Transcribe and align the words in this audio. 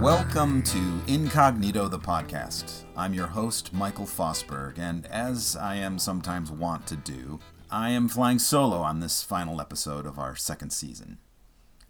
Welcome 0.00 0.62
to 0.62 1.02
Incognito 1.08 1.86
the 1.86 1.98
podcast. 1.98 2.84
I'm 2.96 3.12
your 3.12 3.26
host, 3.26 3.74
Michael 3.74 4.06
Fosberg, 4.06 4.78
and 4.78 5.04
as 5.04 5.56
I 5.56 5.74
am 5.74 5.98
sometimes 5.98 6.50
wont 6.50 6.86
to 6.86 6.96
do, 6.96 7.38
I 7.70 7.90
am 7.90 8.08
flying 8.08 8.38
solo 8.38 8.78
on 8.78 9.00
this 9.00 9.22
final 9.22 9.60
episode 9.60 10.06
of 10.06 10.18
our 10.18 10.34
second 10.36 10.70
season. 10.70 11.18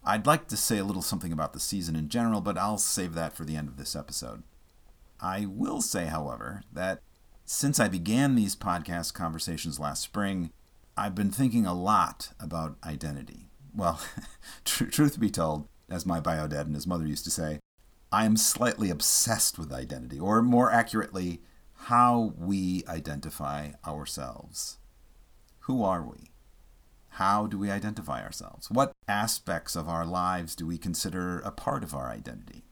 I'd 0.05 0.27
like 0.27 0.49
to 0.49 0.57
say 0.57 0.79
a 0.79 0.85
little 0.85 1.03
something 1.03 1.33
about 1.33 1.53
the 1.53 1.61
season 1.61 1.95
in 1.95 2.09
general, 2.09 2.41
but 2.41 2.59
I'll 2.59 2.79
save 2.79 3.15
that 3.15 3.37
for 3.37 3.45
the 3.45 3.55
end 3.55 3.69
of 3.69 3.77
this 3.77 3.95
episode. 3.95 4.43
I 5.21 5.47
will 5.47 5.81
say, 5.81 6.07
however, 6.07 6.65
that 6.73 7.03
since 7.45 7.79
I 7.79 7.87
began 7.87 8.35
these 8.35 8.57
podcast 8.57 9.15
conversations 9.15 9.79
last 9.79 10.03
spring, 10.03 10.51
I've 10.97 11.15
been 11.15 11.31
thinking 11.31 11.65
a 11.65 11.81
lot 11.81 12.33
about 12.41 12.77
identity. 12.83 13.51
Well, 13.73 14.01
tr- 14.65 14.87
truth 14.87 15.21
be 15.21 15.31
told, 15.31 15.69
as 15.89 16.05
my 16.05 16.19
bio 16.19 16.49
dad 16.49 16.67
and 16.67 16.75
his 16.75 16.89
mother 16.89 17.07
used 17.07 17.23
to 17.27 17.31
say, 17.31 17.60
I 18.13 18.25
am 18.25 18.37
slightly 18.37 18.91
obsessed 18.91 19.59
with 19.59 19.73
identity, 19.73 20.19
or 20.19 20.43
more 20.43 20.73
accurately, 20.73 21.43
how 21.85 22.35
we 22.37 22.83
identify 22.89 23.73
ourselves. 23.87 24.79
Who 25.61 25.85
are 25.85 26.03
we? 26.03 26.31
How 27.15 27.47
do 27.47 27.57
we 27.57 27.71
identify 27.71 28.23
ourselves? 28.23 28.71
What 28.71 28.93
aspects 29.07 29.77
of 29.77 29.89
our 29.89 30.05
lives 30.05 30.57
do 30.57 30.67
we 30.67 30.79
consider 30.79 31.39
a 31.41 31.51
part 31.51 31.85
of 31.85 31.95
our 31.95 32.11
identity? 32.11 32.65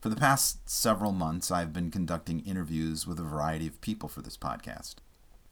For 0.00 0.08
the 0.08 0.16
past 0.16 0.68
several 0.68 1.12
months, 1.12 1.50
I've 1.50 1.72
been 1.72 1.90
conducting 1.90 2.40
interviews 2.40 3.06
with 3.06 3.20
a 3.20 3.24
variety 3.24 3.66
of 3.66 3.80
people 3.80 4.08
for 4.08 4.22
this 4.22 4.36
podcast. 4.36 4.96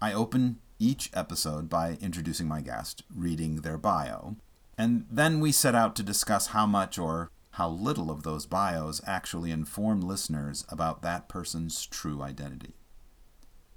I 0.00 0.12
open 0.12 0.58
each 0.78 1.10
episode 1.14 1.68
by 1.68 1.98
introducing 2.00 2.48
my 2.48 2.60
guest, 2.60 3.04
reading 3.14 3.62
their 3.62 3.78
bio, 3.78 4.36
and 4.76 5.06
then 5.10 5.40
we 5.40 5.52
set 5.52 5.74
out 5.74 5.94
to 5.96 6.02
discuss 6.02 6.48
how 6.48 6.66
much 6.66 6.98
or 6.98 7.30
how 7.54 7.68
little 7.68 8.10
of 8.10 8.24
those 8.24 8.46
bios 8.46 9.00
actually 9.06 9.52
inform 9.52 10.00
listeners 10.00 10.64
about 10.68 11.02
that 11.02 11.28
person's 11.28 11.86
true 11.86 12.20
identity. 12.20 12.74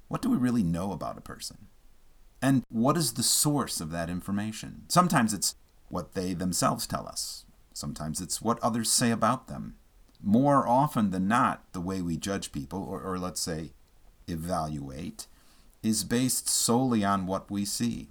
What 0.08 0.20
do 0.20 0.28
we 0.30 0.36
really 0.36 0.64
know 0.64 0.90
about 0.90 1.16
a 1.16 1.20
person? 1.20 1.68
And 2.42 2.64
what 2.68 2.96
is 2.96 3.12
the 3.12 3.22
source 3.22 3.80
of 3.80 3.92
that 3.92 4.10
information? 4.10 4.82
Sometimes 4.88 5.32
it's 5.32 5.54
what 5.88 6.14
they 6.14 6.34
themselves 6.34 6.88
tell 6.88 7.06
us, 7.06 7.44
sometimes 7.72 8.20
it's 8.20 8.42
what 8.42 8.58
others 8.60 8.90
say 8.90 9.12
about 9.12 9.46
them. 9.46 9.76
More 10.20 10.66
often 10.66 11.12
than 11.12 11.28
not, 11.28 11.62
the 11.72 11.80
way 11.80 12.02
we 12.02 12.16
judge 12.16 12.50
people, 12.50 12.82
or, 12.82 13.00
or 13.00 13.16
let's 13.16 13.40
say 13.40 13.70
evaluate, 14.26 15.28
is 15.84 16.02
based 16.02 16.48
solely 16.48 17.04
on 17.04 17.26
what 17.26 17.48
we 17.48 17.64
see. 17.64 18.08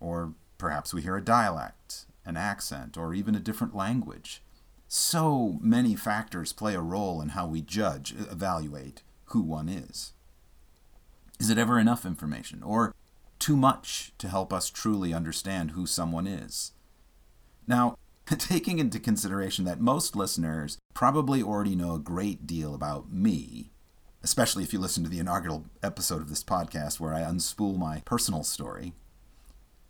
Or 0.00 0.34
perhaps 0.58 0.92
we 0.92 1.00
hear 1.00 1.16
a 1.16 1.24
dialect, 1.24 2.04
an 2.26 2.36
accent, 2.36 2.98
or 2.98 3.14
even 3.14 3.34
a 3.34 3.40
different 3.40 3.74
language. 3.74 4.42
So 4.88 5.58
many 5.60 5.94
factors 5.94 6.54
play 6.54 6.74
a 6.74 6.80
role 6.80 7.20
in 7.20 7.30
how 7.30 7.46
we 7.46 7.60
judge, 7.60 8.12
evaluate 8.12 9.02
who 9.26 9.42
one 9.42 9.68
is. 9.68 10.14
Is 11.38 11.50
it 11.50 11.58
ever 11.58 11.78
enough 11.78 12.06
information, 12.06 12.62
or 12.62 12.94
too 13.38 13.54
much 13.54 14.12
to 14.16 14.28
help 14.28 14.50
us 14.50 14.70
truly 14.70 15.12
understand 15.12 15.72
who 15.72 15.86
someone 15.86 16.26
is? 16.26 16.72
Now, 17.66 17.98
taking 18.26 18.78
into 18.78 18.98
consideration 18.98 19.66
that 19.66 19.78
most 19.78 20.16
listeners 20.16 20.78
probably 20.94 21.42
already 21.42 21.76
know 21.76 21.94
a 21.94 22.00
great 22.00 22.46
deal 22.46 22.74
about 22.74 23.12
me, 23.12 23.70
especially 24.22 24.64
if 24.64 24.72
you 24.72 24.78
listen 24.78 25.04
to 25.04 25.10
the 25.10 25.20
inaugural 25.20 25.66
episode 25.82 26.22
of 26.22 26.30
this 26.30 26.42
podcast 26.42 26.98
where 26.98 27.12
I 27.12 27.20
unspool 27.20 27.76
my 27.76 28.00
personal 28.06 28.42
story, 28.42 28.94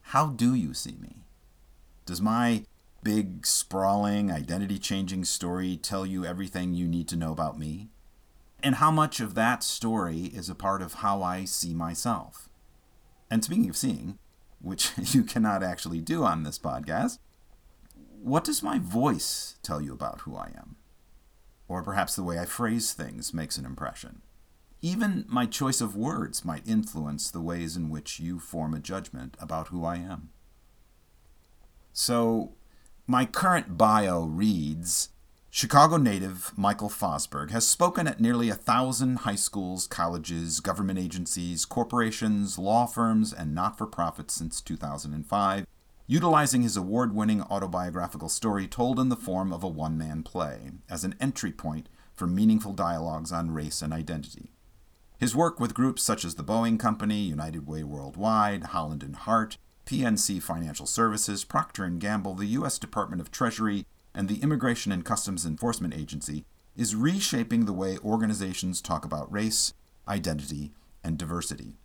how 0.02 0.26
do 0.26 0.54
you 0.54 0.74
see 0.74 0.96
me? 1.00 1.22
Does 2.04 2.20
my 2.20 2.64
big, 3.02 3.46
sprawling, 3.46 4.30
identity 4.30 4.78
changing 4.78 5.24
story 5.24 5.77
tell 5.77 6.04
you 6.04 6.24
everything 6.24 6.74
you 6.74 6.86
need 6.88 7.08
to 7.08 7.16
know 7.16 7.32
about 7.32 7.58
me? 7.58 7.88
And 8.62 8.76
how 8.76 8.91
much 8.91 9.20
of 9.20 9.34
that 9.34 9.62
story 9.62 10.25
is 10.26 10.48
a 10.48 10.54
part 10.54 10.82
of 10.82 10.94
how 10.94 11.22
I 11.22 11.44
see 11.44 11.75
myself? 11.75 12.48
And 13.31 13.44
speaking 13.44 13.69
of 13.69 13.76
seeing, 13.76 14.19
which 14.60 14.92
you 15.14 15.22
cannot 15.22 15.62
actually 15.62 16.00
do 16.00 16.25
on 16.25 16.42
this 16.42 16.59
podcast, 16.59 17.19
what 18.20 18.44
does 18.44 18.62
my 18.62 18.78
voice 18.78 19.56
tell 19.62 19.80
you 19.80 19.92
about 19.92 20.22
who 20.22 20.36
I 20.36 20.53
am? 20.56 20.76
Or 21.69 21.82
perhaps 21.82 22.16
the 22.16 22.22
way 22.22 22.38
I 22.38 22.47
phrase 22.47 22.92
things 22.92 23.32
makes 23.32 23.59
an 23.59 23.65
impression. 23.65 24.22
Even 24.80 25.25
my 25.28 25.44
choice 25.47 25.80
of 25.80 25.97
words 25.97 26.44
might 26.44 26.66
influence 26.66 27.30
the 27.30 27.41
ways 27.41 27.76
in 27.76 27.91
which 27.91 28.20
you 28.20 28.38
form 28.38 28.75
a 28.75 28.80
judgment 28.80 29.36
about 29.41 29.69
who 29.69 29.84
I 29.84 29.97
am. 29.97 30.30
So, 31.92 32.53
my 33.10 33.24
current 33.24 33.78
bio 33.78 34.24
reads 34.24 35.08
Chicago 35.48 35.96
native 35.96 36.52
Michael 36.58 36.91
Fosberg 36.91 37.50
has 37.52 37.66
spoken 37.66 38.06
at 38.06 38.20
nearly 38.20 38.50
a 38.50 38.54
thousand 38.54 39.20
high 39.20 39.34
schools, 39.34 39.86
colleges, 39.86 40.60
government 40.60 40.98
agencies, 40.98 41.64
corporations, 41.64 42.58
law 42.58 42.84
firms, 42.84 43.32
and 43.32 43.54
not 43.54 43.78
for 43.78 43.86
profits 43.86 44.34
since 44.34 44.60
2005, 44.60 45.66
utilizing 46.06 46.60
his 46.60 46.76
award 46.76 47.14
winning 47.14 47.41
autobiographical 47.44 48.28
story 48.28 48.68
told 48.68 49.00
in 49.00 49.08
the 49.08 49.16
form 49.16 49.54
of 49.54 49.64
a 49.64 49.68
one 49.68 49.97
man 49.97 50.22
play 50.22 50.70
as 50.91 51.02
an 51.02 51.14
entry 51.18 51.50
point 51.50 51.88
for 52.12 52.26
meaningful 52.26 52.74
dialogues 52.74 53.32
on 53.32 53.52
race 53.52 53.80
and 53.80 53.94
identity. 53.94 54.50
His 55.18 55.34
work 55.34 55.58
with 55.58 55.72
groups 55.72 56.02
such 56.02 56.26
as 56.26 56.34
the 56.34 56.44
Boeing 56.44 56.78
Company, 56.78 57.20
United 57.20 57.66
Way 57.66 57.84
Worldwide, 57.84 58.64
Holland 58.64 59.02
and 59.02 59.16
Hart, 59.16 59.56
PNC 59.88 60.43
Financial 60.43 60.84
Services, 60.84 61.44
Procter 61.44 61.88
& 61.88 61.99
Gamble, 61.99 62.34
the 62.34 62.44
U.S. 62.59 62.78
Department 62.78 63.22
of 63.22 63.31
Treasury, 63.31 63.87
and 64.15 64.28
the 64.28 64.43
Immigration 64.43 64.93
and 64.93 65.03
Customs 65.03 65.47
Enforcement 65.47 65.94
Agency 65.94 66.44
is 66.76 66.94
reshaping 66.94 67.65
the 67.65 67.72
way 67.72 67.97
organizations 68.04 68.82
talk 68.82 69.06
about 69.06 69.32
race, 69.32 69.72
identity, 70.06 70.72
and 71.03 71.16
diversity. 71.16 71.78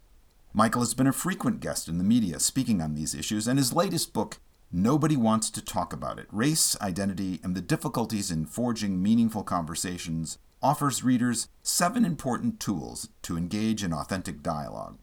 Michael 0.51 0.81
has 0.81 0.93
been 0.93 1.07
a 1.07 1.13
frequent 1.13 1.61
guest 1.61 1.87
in 1.87 1.97
the 1.97 2.03
media 2.03 2.41
speaking 2.41 2.81
on 2.81 2.93
these 2.93 3.15
issues, 3.15 3.47
and 3.47 3.57
his 3.57 3.71
latest 3.71 4.11
book, 4.11 4.39
Nobody 4.69 5.15
Wants 5.15 5.49
to 5.51 5.63
Talk 5.63 5.93
About 5.93 6.19
It 6.19 6.27
Race, 6.29 6.75
Identity, 6.81 7.39
and 7.41 7.55
the 7.55 7.61
Difficulties 7.61 8.29
in 8.29 8.45
Forging 8.45 9.01
Meaningful 9.01 9.43
Conversations, 9.43 10.37
offers 10.61 11.05
readers 11.05 11.47
seven 11.61 12.03
important 12.03 12.59
tools 12.59 13.07
to 13.21 13.37
engage 13.37 13.81
in 13.81 13.93
authentic 13.93 14.43
dialogue. 14.43 14.97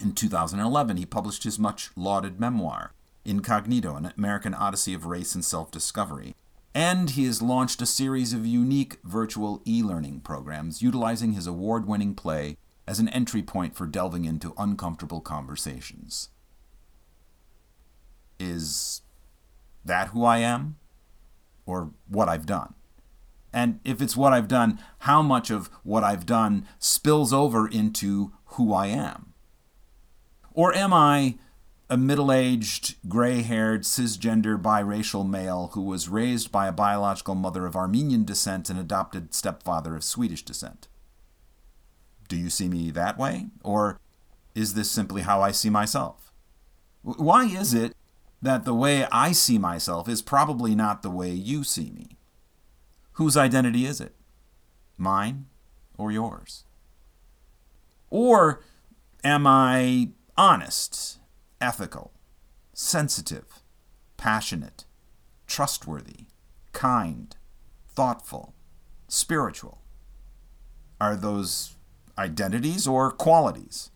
In 0.00 0.14
2011, 0.14 0.96
he 0.96 1.04
published 1.04 1.44
his 1.44 1.58
much 1.58 1.90
lauded 1.94 2.40
memoir, 2.40 2.92
Incognito 3.26 3.96
An 3.96 4.12
American 4.16 4.54
Odyssey 4.54 4.94
of 4.94 5.04
Race 5.04 5.34
and 5.34 5.44
Self 5.44 5.70
Discovery. 5.70 6.34
And 6.74 7.10
he 7.10 7.24
has 7.26 7.42
launched 7.42 7.82
a 7.82 7.86
series 7.86 8.32
of 8.32 8.46
unique 8.46 8.96
virtual 9.04 9.60
e 9.66 9.82
learning 9.82 10.20
programs 10.20 10.80
utilizing 10.80 11.32
his 11.32 11.46
award 11.46 11.86
winning 11.86 12.14
play 12.14 12.56
as 12.86 12.98
an 12.98 13.08
entry 13.10 13.42
point 13.42 13.76
for 13.76 13.86
delving 13.86 14.24
into 14.24 14.54
uncomfortable 14.56 15.20
conversations. 15.20 16.30
Is 18.38 19.02
that 19.84 20.08
who 20.08 20.24
I 20.24 20.38
am? 20.38 20.76
Or 21.66 21.90
what 22.08 22.28
I've 22.28 22.46
done? 22.46 22.74
And 23.52 23.80
if 23.84 24.00
it's 24.00 24.16
what 24.16 24.32
I've 24.32 24.48
done, 24.48 24.80
how 25.00 25.20
much 25.20 25.50
of 25.50 25.68
what 25.82 26.04
I've 26.04 26.24
done 26.24 26.66
spills 26.78 27.32
over 27.32 27.68
into 27.68 28.32
who 28.46 28.72
I 28.72 28.86
am? 28.86 29.29
Or 30.60 30.74
am 30.74 30.92
I 30.92 31.36
a 31.88 31.96
middle 31.96 32.30
aged, 32.30 32.96
gray 33.08 33.40
haired, 33.40 33.84
cisgender, 33.84 34.60
biracial 34.60 35.26
male 35.26 35.70
who 35.72 35.80
was 35.80 36.10
raised 36.10 36.52
by 36.52 36.68
a 36.68 36.72
biological 36.86 37.34
mother 37.34 37.64
of 37.64 37.74
Armenian 37.74 38.24
descent 38.24 38.68
and 38.68 38.78
adopted 38.78 39.32
stepfather 39.32 39.96
of 39.96 40.04
Swedish 40.04 40.44
descent? 40.44 40.86
Do 42.28 42.36
you 42.36 42.50
see 42.50 42.68
me 42.68 42.90
that 42.90 43.16
way? 43.16 43.46
Or 43.64 43.98
is 44.54 44.74
this 44.74 44.90
simply 44.90 45.22
how 45.22 45.40
I 45.40 45.50
see 45.50 45.70
myself? 45.70 46.30
Why 47.00 47.46
is 47.46 47.72
it 47.72 47.96
that 48.42 48.66
the 48.66 48.74
way 48.74 49.06
I 49.10 49.32
see 49.32 49.56
myself 49.56 50.10
is 50.10 50.20
probably 50.20 50.74
not 50.74 51.00
the 51.00 51.08
way 51.08 51.30
you 51.30 51.64
see 51.64 51.90
me? 51.90 52.18
Whose 53.12 53.34
identity 53.34 53.86
is 53.86 53.98
it? 53.98 54.14
Mine 54.98 55.46
or 55.96 56.12
yours? 56.12 56.64
Or 58.10 58.60
am 59.24 59.46
I 59.46 60.10
honest, 60.36 61.18
ethical, 61.60 62.12
sensitive, 62.72 63.62
passionate, 64.16 64.84
trustworthy, 65.46 66.26
kind, 66.72 67.36
thoughtful, 67.88 68.54
spiritual? 69.08 69.82
Are 71.00 71.16
those 71.16 71.76
identities 72.18 72.86
or 72.86 73.10
qualities? 73.10 73.90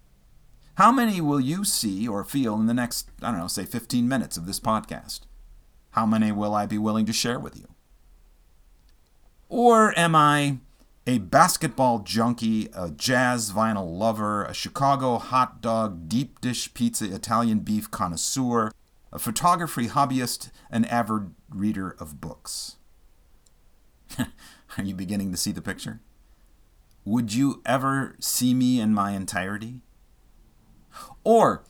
How 0.77 0.91
many 0.91 1.21
will 1.21 1.41
you 1.41 1.65
see 1.65 2.09
or 2.09 2.25
feel 2.25 2.55
in 2.57 2.67
the 2.67 2.75
next, 2.75 3.09
I 3.23 3.31
don't 3.31 3.41
know, 3.41 3.47
say 3.47 3.65
15 3.65 4.09
minutes 4.09 4.37
of 4.37 4.47
this 4.47 4.59
podcast? 4.59 5.21
How 5.91 6.05
many 6.05 6.33
will 6.33 6.55
I 6.55 6.67
be 6.67 6.79
willing 6.79 7.07
to 7.07 7.13
share 7.13 7.39
with 7.39 7.57
you? 7.57 7.69
Or 9.49 9.97
am 9.97 10.17
I 10.17 10.59
a 11.07 11.19
basketball 11.19 11.99
junkie, 12.01 12.69
a 12.75 12.91
jazz 12.91 13.53
vinyl 13.53 13.99
lover, 13.99 14.45
a 14.45 14.55
Chicago 14.55 15.19
hot 15.19 15.61
dog, 15.61 16.09
deep 16.09 16.41
dish 16.41 16.73
pizza, 16.73 17.13
Italian 17.15 17.61
beef 17.61 17.91
connoisseur, 17.91 18.71
a 19.13 19.19
photography 19.19 19.89
hobbyist, 19.89 20.51
an 20.71 20.85
avid 20.87 21.35
reader 21.51 21.91
of 22.01 22.21
books. 22.21 22.77
Are 24.19 24.85
you 24.85 24.95
beginning 24.95 25.31
to 25.31 25.37
see 25.37 25.53
the 25.53 25.63
picture? 25.63 26.01
Would 27.05 27.35
you 27.35 27.61
ever 27.67 28.17
see 28.19 28.55
me 28.55 28.81
in 28.81 28.95
my 28.95 29.13
entirety? 29.13 29.83
Or 31.23 31.65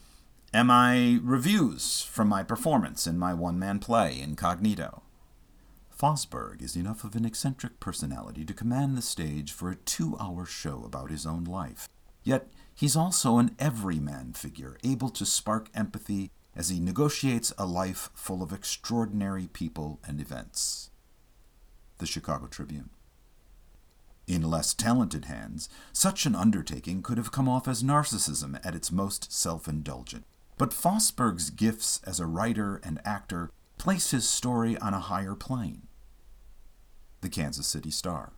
am 0.52 0.70
I 0.70 1.18
reviews 1.22 2.02
from 2.02 2.28
my 2.28 2.44
performance 2.44 3.06
in 3.06 3.18
my 3.18 3.34
one 3.34 3.58
man 3.58 3.80
play, 3.80 4.20
Incognito? 4.20 5.03
Fosberg 5.98 6.60
is 6.60 6.76
enough 6.76 7.04
of 7.04 7.14
an 7.14 7.24
eccentric 7.24 7.78
personality 7.78 8.44
to 8.44 8.52
command 8.52 8.96
the 8.96 9.02
stage 9.02 9.52
for 9.52 9.70
a 9.70 9.76
two 9.76 10.16
hour 10.18 10.44
show 10.44 10.82
about 10.84 11.10
his 11.10 11.26
own 11.26 11.44
life. 11.44 11.88
Yet 12.24 12.48
he's 12.74 12.96
also 12.96 13.38
an 13.38 13.54
everyman 13.58 14.32
figure, 14.32 14.76
able 14.82 15.10
to 15.10 15.24
spark 15.24 15.68
empathy 15.74 16.30
as 16.56 16.68
he 16.68 16.80
negotiates 16.80 17.52
a 17.58 17.66
life 17.66 18.10
full 18.14 18.42
of 18.42 18.52
extraordinary 18.52 19.48
people 19.52 20.00
and 20.06 20.20
events. 20.20 20.90
The 21.98 22.06
Chicago 22.06 22.46
Tribune. 22.46 22.90
In 24.26 24.42
less 24.42 24.72
talented 24.72 25.26
hands, 25.26 25.68
such 25.92 26.24
an 26.24 26.34
undertaking 26.34 27.02
could 27.02 27.18
have 27.18 27.32
come 27.32 27.48
off 27.48 27.68
as 27.68 27.82
narcissism 27.82 28.58
at 28.64 28.74
its 28.74 28.90
most 28.90 29.32
self 29.32 29.68
indulgent. 29.68 30.24
But 30.56 30.70
Fosberg's 30.70 31.50
gifts 31.50 32.00
as 32.04 32.20
a 32.20 32.26
writer 32.26 32.80
and 32.82 33.00
actor 33.04 33.50
place 33.84 34.12
his 34.12 34.26
story 34.26 34.78
on 34.78 34.94
a 34.94 34.98
higher 34.98 35.34
plane. 35.34 35.82
The 37.20 37.28
Kansas 37.28 37.66
City 37.66 37.90
Star. 37.90 38.32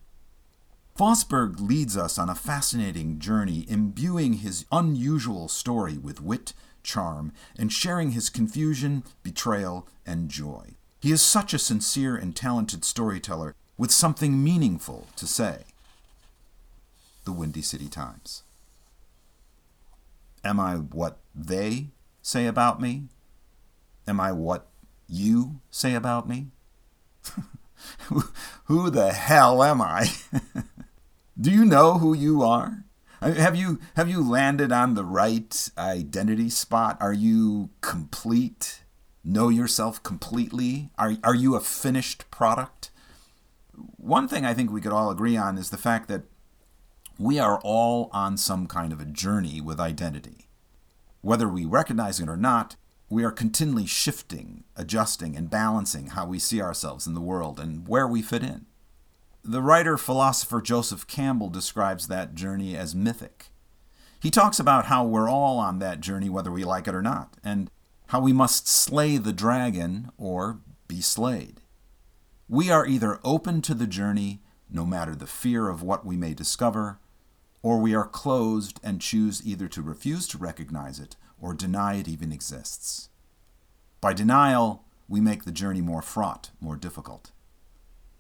Fosberg 0.98 1.60
leads 1.60 1.96
us 1.96 2.19
on 2.19 2.28
a 2.28 2.34
fascinating 2.34 3.20
journey, 3.20 3.64
imbuing 3.69 4.34
his 4.34 4.64
unusual 4.72 5.46
story 5.46 5.98
with 5.98 6.20
wit, 6.20 6.52
charm, 6.82 7.32
and 7.56 7.72
sharing 7.72 8.10
his 8.10 8.28
confusion, 8.28 9.04
betrayal, 9.22 9.87
and 10.04 10.28
joy. 10.28 10.75
He 11.00 11.12
is 11.12 11.22
such 11.22 11.54
a 11.54 11.60
sincere 11.60 12.16
and 12.16 12.34
talented 12.34 12.84
storyteller 12.84 13.54
with 13.78 13.93
something 13.93 14.43
meaningful 14.43 15.06
to 15.14 15.28
say 15.28 15.58
the 17.25 17.31
Windy 17.31 17.62
City 17.62 17.88
Times. 17.88 18.43
Am 20.43 20.58
I 20.58 20.75
what 20.75 21.19
they 21.32 21.90
say 22.20 22.48
about 22.48 22.81
me? 22.81 23.04
Am 24.08 24.19
I 24.19 24.32
what 24.32 24.66
you 25.08 25.61
say 25.70 25.94
about 25.94 26.29
me? 26.29 26.49
who 28.64 28.91
the 28.91 29.12
hell 29.12 29.62
am 29.62 29.81
I? 29.81 30.12
Do 31.41 31.50
you 31.50 31.64
know 31.64 31.99
who 31.99 32.14
you 32.14 32.43
are? 32.43 32.85
Have 33.20 33.56
you 33.56 33.81
have 33.97 34.08
you 34.08 34.23
landed 34.23 34.73
on 34.73 34.94
the 34.94 35.05
right 35.05 35.70
identity 35.79 36.50
spot? 36.50 36.99
Are 37.00 37.12
you 37.12 37.70
complete? 37.81 38.82
Know 39.25 39.49
yourself 39.49 40.03
completely? 40.03 40.91
Are 40.99 41.17
are 41.25 41.35
you 41.35 41.55
a 41.55 41.61
finished 41.61 42.31
product? 42.31 42.91
One 43.97 44.29
thing 44.29 44.44
I 44.44 44.55
think 44.55 44.70
we 44.70 44.81
could 44.81 44.93
all 44.93 45.11
agree 45.11 45.37
on 45.37 45.58
is 45.58 45.70
the 45.70 45.76
fact 45.76 46.08
that 46.08 46.23
we 47.19 47.38
are 47.38 47.58
all 47.62 48.11
on 48.12 48.37
some 48.37 48.67
kind 48.67 48.93
of 48.93 49.00
a 49.00 49.06
journey 49.06 49.61
with 49.61 49.81
identity. 49.81 50.49
Whether 51.23 51.49
we 51.49 51.64
recognize 51.64 52.20
it 52.20 52.29
or 52.29 52.37
not, 52.37 52.76
we 53.08 53.25
are 53.25 53.31
continually 53.31 53.87
shifting, 53.87 54.64
adjusting, 54.76 55.37
and 55.37 55.49
balancing 55.49 56.08
how 56.08 56.26
we 56.26 56.38
see 56.38 56.61
ourselves 56.61 57.06
in 57.06 57.14
the 57.14 57.20
world 57.20 57.61
and 57.61 57.87
where 57.87 58.06
we 58.06 58.20
fit 58.20 58.43
in. 58.43 58.67
The 59.44 59.62
writer 59.62 59.97
philosopher 59.97 60.61
Joseph 60.61 61.06
Campbell 61.06 61.49
describes 61.49 62.08
that 62.08 62.35
journey 62.35 62.76
as 62.76 62.97
mythic. 62.97 63.47
He 64.20 64.31
talks 64.31 64.58
about 64.58 64.87
how 64.87 65.05
we're 65.05 65.31
all 65.31 65.58
on 65.58 65.79
that 65.79 66.00
journey, 66.00 66.29
whether 66.29 66.50
we 66.50 66.64
like 66.64 66.88
it 66.88 66.94
or 66.97 67.03
not, 67.03 67.37
and 67.44 67.70
how 68.08 68.20
we 68.20 68.32
must 68.32 68.67
slay 68.67 69.19
the 69.19 69.32
dragon 69.32 70.11
or 70.19 70.58
be 70.88 71.00
slayed. 71.00 71.61
We 72.49 72.70
are 72.70 72.87
either 72.87 73.20
open 73.23 73.62
to 73.62 73.75
the 73.75 73.87
journey, 73.87 74.41
no 74.69 74.85
matter 74.85 75.14
the 75.14 75.26
fear 75.29 75.69
of 75.69 75.82
what 75.82 76.05
we 76.05 76.17
may 76.17 76.35
discover, 76.35 76.99
or 77.62 77.79
we 77.79 77.94
are 77.94 78.06
closed 78.06 78.81
and 78.82 79.00
choose 79.00 79.47
either 79.47 79.69
to 79.69 79.82
refuse 79.82 80.26
to 80.29 80.38
recognize 80.38 80.99
it 80.99 81.14
or 81.41 81.55
deny 81.55 81.94
it 81.97 82.09
even 82.09 82.33
exists. 82.33 83.09
By 84.00 84.12
denial, 84.12 84.85
we 85.09 85.21
make 85.21 85.44
the 85.44 85.53
journey 85.53 85.81
more 85.81 86.03
fraught, 86.03 86.50
more 86.61 86.77
difficult. 86.77 87.33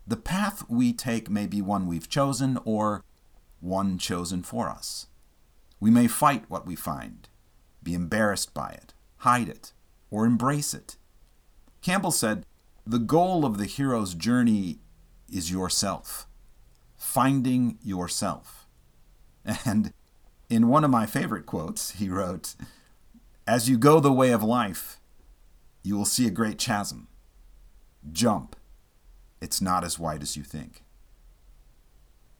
The 0.06 0.16
path 0.16 0.68
we 0.68 0.92
take 0.92 1.28
may 1.28 1.46
be 1.46 1.60
one 1.60 1.86
we've 1.86 2.08
chosen 2.08 2.58
or 2.64 3.04
one 3.60 3.98
chosen 3.98 4.42
for 4.42 4.68
us. 4.68 5.06
We 5.80 5.90
may 5.90 6.06
fight 6.06 6.44
what 6.48 6.66
we 6.66 6.76
find, 6.76 7.28
be 7.82 7.94
embarrassed 7.94 8.54
by 8.54 8.70
it, 8.70 8.94
hide 9.18 9.48
it, 9.48 9.72
or 10.10 10.24
embrace 10.24 10.74
it. 10.74 10.96
Campbell 11.82 12.12
said, 12.12 12.46
The 12.86 12.98
goal 12.98 13.44
of 13.44 13.58
the 13.58 13.66
hero's 13.66 14.14
journey 14.14 14.78
is 15.30 15.50
yourself, 15.50 16.26
finding 16.96 17.78
yourself. 17.82 18.66
And 19.64 19.92
in 20.48 20.66
one 20.66 20.82
of 20.82 20.90
my 20.90 21.06
favorite 21.06 21.46
quotes, 21.46 21.92
he 21.92 22.08
wrote, 22.08 22.56
As 23.48 23.68
you 23.68 23.78
go 23.78 24.00
the 24.00 24.12
way 24.12 24.32
of 24.32 24.42
life, 24.42 24.98
you 25.84 25.96
will 25.96 26.04
see 26.04 26.26
a 26.26 26.32
great 26.32 26.58
chasm. 26.58 27.06
Jump. 28.10 28.56
It's 29.40 29.60
not 29.60 29.84
as 29.84 30.00
wide 30.00 30.22
as 30.22 30.36
you 30.36 30.42
think. 30.42 30.82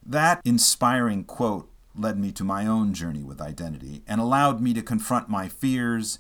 That 0.04 0.40
inspiring 0.44 1.22
quote 1.22 1.70
led 1.94 2.18
me 2.18 2.32
to 2.32 2.42
my 2.42 2.66
own 2.66 2.92
journey 2.92 3.22
with 3.22 3.40
identity 3.40 4.02
and 4.08 4.20
allowed 4.20 4.60
me 4.60 4.74
to 4.74 4.82
confront 4.82 5.28
my 5.28 5.48
fears, 5.48 6.18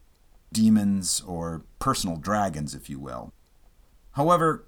demons, 0.52 1.20
or 1.26 1.64
personal 1.80 2.16
dragons, 2.16 2.72
if 2.72 2.88
you 2.88 3.00
will. 3.00 3.32
However, 4.12 4.66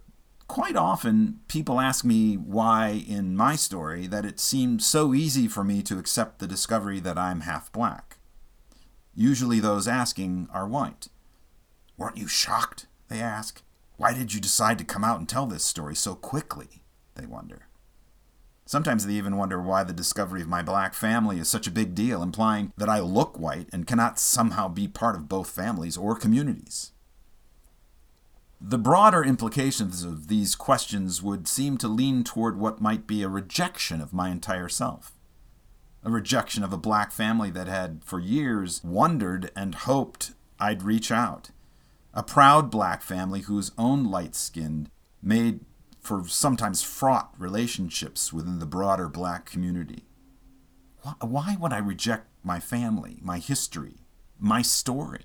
quite 0.48 0.74
often 0.74 1.38
people 1.46 1.78
ask 1.78 2.04
me 2.04 2.34
why 2.34 3.04
in 3.06 3.36
my 3.36 3.54
story 3.54 4.08
that 4.08 4.24
it 4.24 4.40
seemed 4.40 4.82
so 4.82 5.14
easy 5.14 5.46
for 5.46 5.62
me 5.62 5.80
to 5.82 5.98
accept 5.98 6.40
the 6.40 6.48
discovery 6.48 6.98
that 6.98 7.16
I'm 7.16 7.42
half 7.42 7.70
black. 7.70 8.07
Usually 9.18 9.58
those 9.58 9.88
asking 9.88 10.46
are 10.52 10.68
white. 10.68 11.08
Weren't 11.96 12.18
you 12.18 12.28
shocked? 12.28 12.86
They 13.08 13.18
ask. 13.18 13.62
Why 13.96 14.14
did 14.14 14.32
you 14.32 14.40
decide 14.40 14.78
to 14.78 14.84
come 14.84 15.02
out 15.02 15.18
and 15.18 15.28
tell 15.28 15.44
this 15.44 15.64
story 15.64 15.96
so 15.96 16.14
quickly? 16.14 16.84
They 17.16 17.26
wonder. 17.26 17.66
Sometimes 18.64 19.04
they 19.04 19.14
even 19.14 19.36
wonder 19.36 19.60
why 19.60 19.82
the 19.82 19.92
discovery 19.92 20.40
of 20.40 20.46
my 20.46 20.62
black 20.62 20.94
family 20.94 21.40
is 21.40 21.48
such 21.48 21.66
a 21.66 21.72
big 21.72 21.96
deal, 21.96 22.22
implying 22.22 22.72
that 22.76 22.88
I 22.88 23.00
look 23.00 23.36
white 23.36 23.68
and 23.72 23.88
cannot 23.88 24.20
somehow 24.20 24.68
be 24.68 24.86
part 24.86 25.16
of 25.16 25.28
both 25.28 25.50
families 25.50 25.96
or 25.96 26.14
communities. 26.14 26.92
The 28.60 28.78
broader 28.78 29.24
implications 29.24 30.04
of 30.04 30.28
these 30.28 30.54
questions 30.54 31.24
would 31.24 31.48
seem 31.48 31.76
to 31.78 31.88
lean 31.88 32.22
toward 32.22 32.56
what 32.56 32.80
might 32.80 33.08
be 33.08 33.24
a 33.24 33.28
rejection 33.28 34.00
of 34.00 34.12
my 34.12 34.30
entire 34.30 34.68
self. 34.68 35.17
A 36.04 36.10
rejection 36.10 36.62
of 36.62 36.72
a 36.72 36.78
black 36.78 37.12
family 37.12 37.50
that 37.50 37.66
had, 37.66 38.02
for 38.04 38.20
years, 38.20 38.82
wondered 38.84 39.50
and 39.56 39.74
hoped 39.74 40.32
I'd 40.58 40.82
reach 40.82 41.10
out. 41.10 41.50
A 42.14 42.22
proud 42.22 42.70
black 42.70 43.02
family 43.02 43.40
whose 43.40 43.72
own 43.76 44.04
light 44.04 44.34
skinned 44.34 44.90
made 45.22 45.60
for 46.00 46.26
sometimes 46.26 46.82
fraught 46.82 47.32
relationships 47.36 48.32
within 48.32 48.58
the 48.58 48.66
broader 48.66 49.08
black 49.08 49.44
community. 49.44 50.04
Why 51.20 51.56
would 51.60 51.72
I 51.72 51.78
reject 51.78 52.28
my 52.42 52.60
family, 52.60 53.18
my 53.20 53.38
history, 53.38 53.96
my 54.38 54.62
story? 54.62 55.22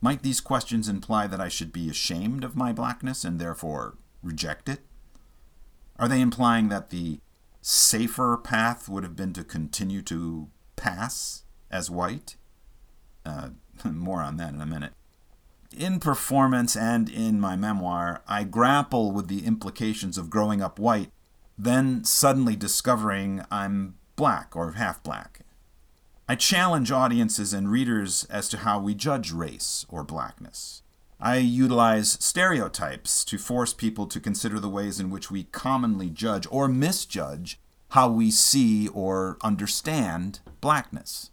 Might 0.00 0.22
these 0.22 0.40
questions 0.40 0.88
imply 0.88 1.26
that 1.28 1.40
I 1.40 1.48
should 1.48 1.72
be 1.72 1.88
ashamed 1.88 2.42
of 2.42 2.56
my 2.56 2.72
blackness 2.72 3.24
and 3.24 3.38
therefore 3.38 3.96
reject 4.22 4.68
it? 4.68 4.80
Are 5.96 6.08
they 6.08 6.20
implying 6.20 6.68
that 6.68 6.90
the 6.90 7.20
safer 7.62 8.36
path 8.36 8.88
would 8.88 9.02
have 9.04 9.16
been 9.16 9.32
to 9.32 9.44
continue 9.44 10.02
to 10.02 10.48
pass 10.76 11.44
as 11.70 11.90
white? 11.90 12.36
Uh, 13.24 13.50
more 13.84 14.20
on 14.20 14.36
that 14.36 14.52
in 14.52 14.60
a 14.60 14.66
minute. 14.66 14.92
In 15.74 16.00
performance 16.00 16.76
and 16.76 17.08
in 17.08 17.40
my 17.40 17.56
memoir, 17.56 18.22
I 18.28 18.44
grapple 18.44 19.10
with 19.10 19.28
the 19.28 19.46
implications 19.46 20.18
of 20.18 20.28
growing 20.28 20.60
up 20.60 20.78
white, 20.78 21.10
then 21.56 22.04
suddenly 22.04 22.56
discovering 22.56 23.42
I'm 23.50 23.94
black 24.16 24.54
or 24.54 24.72
half 24.72 25.02
black, 25.02 25.40
I 26.28 26.34
challenge 26.34 26.90
audiences 26.90 27.52
and 27.52 27.70
readers 27.70 28.24
as 28.30 28.48
to 28.50 28.58
how 28.58 28.78
we 28.78 28.94
judge 28.94 29.32
race 29.32 29.84
or 29.88 30.04
blackness. 30.04 30.81
I 31.24 31.36
utilize 31.36 32.18
stereotypes 32.18 33.24
to 33.26 33.38
force 33.38 33.72
people 33.72 34.08
to 34.08 34.18
consider 34.18 34.58
the 34.58 34.68
ways 34.68 34.98
in 34.98 35.08
which 35.08 35.30
we 35.30 35.44
commonly 35.44 36.10
judge 36.10 36.48
or 36.50 36.66
misjudge 36.66 37.60
how 37.90 38.10
we 38.10 38.32
see 38.32 38.88
or 38.88 39.38
understand 39.40 40.40
blackness. 40.60 41.30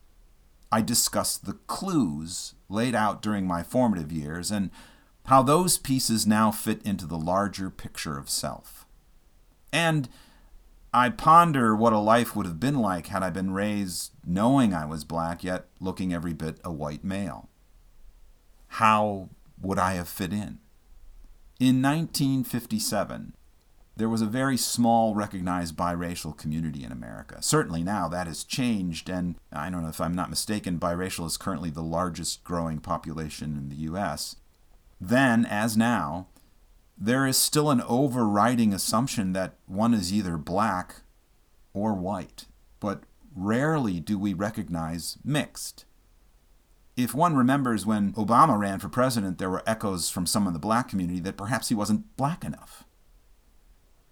I 0.71 0.81
discuss 0.81 1.37
the 1.37 1.53
clues 1.65 2.53
laid 2.69 2.93
out 2.93 3.23
during 3.23 3.47
my 3.47 3.63
formative 3.63 4.11
years 4.11 4.51
and 4.51 4.69
how 5.25 5.41
those 5.41 5.79
pieces 5.79 6.27
now 6.27 6.51
fit 6.51 6.83
into 6.83 7.07
the 7.07 7.17
larger 7.17 7.71
picture 7.71 8.15
of 8.15 8.29
self. 8.29 8.85
And 9.73 10.07
I 10.93 11.09
ponder 11.09 11.75
what 11.75 11.93
a 11.93 11.97
life 11.97 12.35
would 12.35 12.45
have 12.45 12.59
been 12.59 12.77
like 12.77 13.07
had 13.07 13.23
I 13.23 13.31
been 13.31 13.53
raised 13.53 14.11
knowing 14.23 14.71
I 14.71 14.85
was 14.85 15.03
black, 15.03 15.43
yet 15.43 15.65
looking 15.79 16.13
every 16.13 16.33
bit 16.33 16.59
a 16.63 16.71
white 16.71 17.03
male. 17.03 17.49
How 18.73 19.29
would 19.61 19.79
I 19.79 19.93
have 19.93 20.07
fit 20.07 20.31
in? 20.31 20.59
In 21.59 21.81
1957, 21.81 23.35
there 23.99 24.07
was 24.07 24.21
a 24.21 24.25
very 24.25 24.55
small 24.55 25.13
recognized 25.13 25.75
biracial 25.75 26.35
community 26.37 26.85
in 26.85 26.91
America. 26.91 27.41
Certainly 27.41 27.83
now 27.83 28.07
that 28.07 28.27
has 28.27 28.45
changed, 28.45 29.09
and 29.09 29.35
I 29.51 29.69
don't 29.69 29.83
know 29.83 29.89
if 29.89 29.99
I'm 29.99 30.15
not 30.15 30.29
mistaken, 30.29 30.79
biracial 30.79 31.25
is 31.25 31.35
currently 31.35 31.69
the 31.69 31.83
largest 31.83 32.45
growing 32.45 32.79
population 32.79 33.57
in 33.57 33.67
the 33.67 33.83
U.S. 33.87 34.37
Then, 35.01 35.45
as 35.45 35.75
now, 35.75 36.27
there 36.97 37.27
is 37.27 37.37
still 37.37 37.69
an 37.69 37.81
overriding 37.81 38.73
assumption 38.73 39.33
that 39.33 39.55
one 39.65 39.93
is 39.93 40.13
either 40.13 40.37
black 40.37 41.01
or 41.73 41.93
white, 41.93 42.45
but 42.79 43.03
rarely 43.35 43.99
do 43.99 44.17
we 44.17 44.33
recognize 44.33 45.17
mixed. 45.25 45.83
If 46.95 47.13
one 47.13 47.35
remembers 47.35 47.85
when 47.85 48.13
Obama 48.13 48.57
ran 48.57 48.79
for 48.79 48.89
president, 48.89 49.37
there 49.37 49.49
were 49.49 49.63
echoes 49.65 50.09
from 50.09 50.25
some 50.25 50.47
in 50.47 50.53
the 50.53 50.59
black 50.59 50.89
community 50.89 51.19
that 51.21 51.37
perhaps 51.37 51.69
he 51.69 51.75
wasn't 51.75 52.15
black 52.17 52.43
enough. 52.43 52.83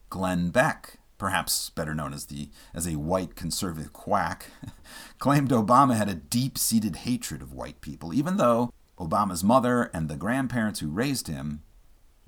Glenn 0.10 0.50
Beck, 0.50 1.00
perhaps 1.18 1.70
better 1.72 1.94
known 1.94 2.14
as 2.14 2.28
the 2.28 2.50
as 2.74 2.88
a 2.88 2.96
white 2.96 3.36
conservative 3.36 3.92
quack, 3.92 4.48
claimed 5.20 5.50
Obama 5.50 5.98
had 5.98 6.08
a 6.08 6.16
deep-seated 6.16 6.98
hatred 6.98 7.42
of 7.42 7.54
white 7.54 7.82
people, 7.82 8.14
even 8.14 8.38
though 8.38 8.72
Obama's 8.98 9.44
mother 9.44 9.90
and 9.94 10.08
the 10.08 10.16
grandparents 10.16 10.80
who 10.80 10.90
raised 10.90 11.28
him 11.28 11.62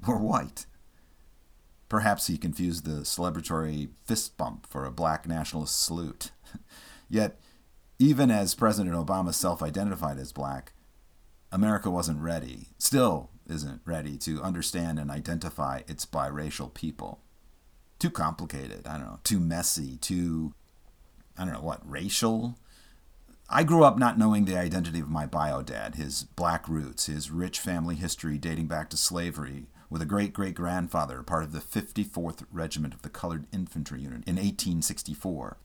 were 0.06 0.18
white. 0.18 0.66
Perhaps 1.88 2.28
he 2.28 2.38
confused 2.38 2.86
the 2.86 3.02
celebratory 3.02 3.90
fist 4.06 4.38
bump 4.38 4.68
for 4.68 4.86
a 4.86 4.92
black 4.92 5.28
nationalist 5.28 5.84
salute. 5.84 6.32
Yet, 7.10 7.40
even 8.00 8.32
as 8.32 8.56
President 8.56 8.96
Obama 8.96 9.34
self 9.34 9.62
identified 9.62 10.18
as 10.18 10.32
black, 10.32 10.72
America 11.52 11.90
wasn't 11.90 12.22
ready, 12.22 12.70
still 12.78 13.30
isn't 13.48 13.82
ready 13.84 14.18
to 14.18 14.42
understand 14.42 14.98
and 14.98 15.12
identify 15.12 15.82
its 15.88 16.06
biracial 16.06 16.74
people. 16.74 17.20
Too 18.00 18.10
complicated, 18.10 18.88
I 18.88 18.94
don't 18.94 19.06
know, 19.06 19.20
too 19.26 19.40
messy, 19.40 19.98
too, 19.98 20.54
I 21.38 21.44
don't 21.44 21.54
know, 21.54 21.62
what, 21.62 21.82
racial? 21.90 22.58
I 23.50 23.64
grew 23.64 23.84
up 23.84 23.98
not 23.98 24.18
knowing 24.18 24.46
the 24.46 24.58
identity 24.58 25.00
of 25.00 25.10
my 25.10 25.26
bio 25.26 25.62
dad, 25.62 25.96
his 25.96 26.24
black 26.24 26.70
roots, 26.70 27.08
his 27.08 27.32
rich 27.32 27.60
family 27.60 27.96
history 27.96 28.38
dating 28.38 28.68
back 28.68 28.90
to 28.92 28.98
slavery, 28.98 29.66
with 29.90 30.02
a 30.02 30.06
great 30.06 30.34
great 30.34 30.54
grandfather, 30.54 31.24
part 31.24 31.44
of 31.44 31.52
the 31.52 31.60
54th 31.60 32.46
Regiment 32.52 32.94
of 32.94 33.02
the 33.02 33.10
Colored 33.10 33.48
Infantry 33.52 34.02
Unit 34.02 34.24
in 34.28 34.36
1864, 34.36 35.58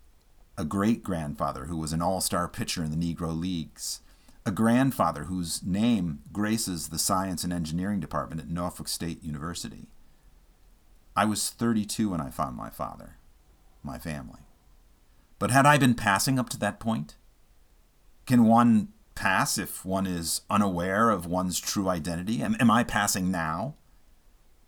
a 0.56 0.64
great 0.64 1.02
grandfather 1.02 1.64
who 1.64 1.76
was 1.76 1.92
an 1.92 2.02
all 2.02 2.20
star 2.20 2.48
pitcher 2.48 2.84
in 2.84 2.90
the 2.90 3.14
Negro 3.14 3.38
Leagues, 3.38 4.00
a 4.46 4.50
grandfather 4.50 5.24
whose 5.24 5.62
name 5.62 6.20
graces 6.32 6.88
the 6.88 6.98
Science 6.98 7.44
and 7.44 7.52
Engineering 7.52 8.00
Department 8.00 8.40
at 8.40 8.48
Norfolk 8.48 8.88
State 8.88 9.22
University. 9.22 9.88
I 11.16 11.24
was 11.24 11.50
32 11.50 12.10
when 12.10 12.20
I 12.20 12.30
found 12.30 12.56
my 12.56 12.70
father, 12.70 13.16
my 13.82 13.98
family. 13.98 14.40
But 15.38 15.50
had 15.50 15.66
I 15.66 15.78
been 15.78 15.94
passing 15.94 16.38
up 16.38 16.48
to 16.50 16.58
that 16.58 16.80
point? 16.80 17.16
Can 18.26 18.46
one 18.46 18.88
pass 19.14 19.58
if 19.58 19.84
one 19.84 20.06
is 20.06 20.42
unaware 20.50 21.10
of 21.10 21.26
one's 21.26 21.60
true 21.60 21.88
identity? 21.88 22.42
Am, 22.42 22.56
am 22.58 22.70
I 22.70 22.84
passing 22.84 23.30
now? 23.30 23.74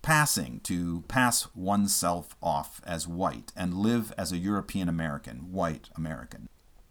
Passing 0.06 0.60
to 0.60 1.02
pass 1.08 1.48
oneself 1.56 2.36
off 2.40 2.80
as 2.86 3.08
white 3.08 3.50
and 3.56 3.75
live 3.75 4.14
as 4.16 4.30
a 4.30 4.38
European 4.38 4.88
American, 4.88 5.50
white 5.50 5.90
American, 5.96 6.48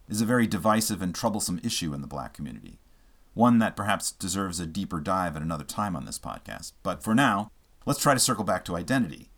is 0.10 0.20
a 0.20 0.26
very 0.26 0.46
divisive 0.46 1.02
and 1.02 1.16
troublesome 1.16 1.62
issue 1.64 1.94
in 1.94 2.02
the 2.02 2.08
black 2.08 2.34
community. 2.34 2.78
One 3.34 3.60
that 3.60 3.78
perhaps 3.78 4.12
deserves 4.12 4.60
a 4.60 4.66
deeper 4.66 5.00
dive 5.00 5.38
at 5.38 5.42
another 5.42 5.64
time 5.64 5.96
on 5.96 6.04
this 6.04 6.20
podcast. 6.20 6.74
But 6.84 7.02
for 7.02 7.16
now, 7.16 7.52
let's 7.86 8.02
try 8.02 8.14
to 8.14 8.20
circle 8.20 8.44
back 8.44 8.66
to 8.66 8.76
identity. 8.76 9.30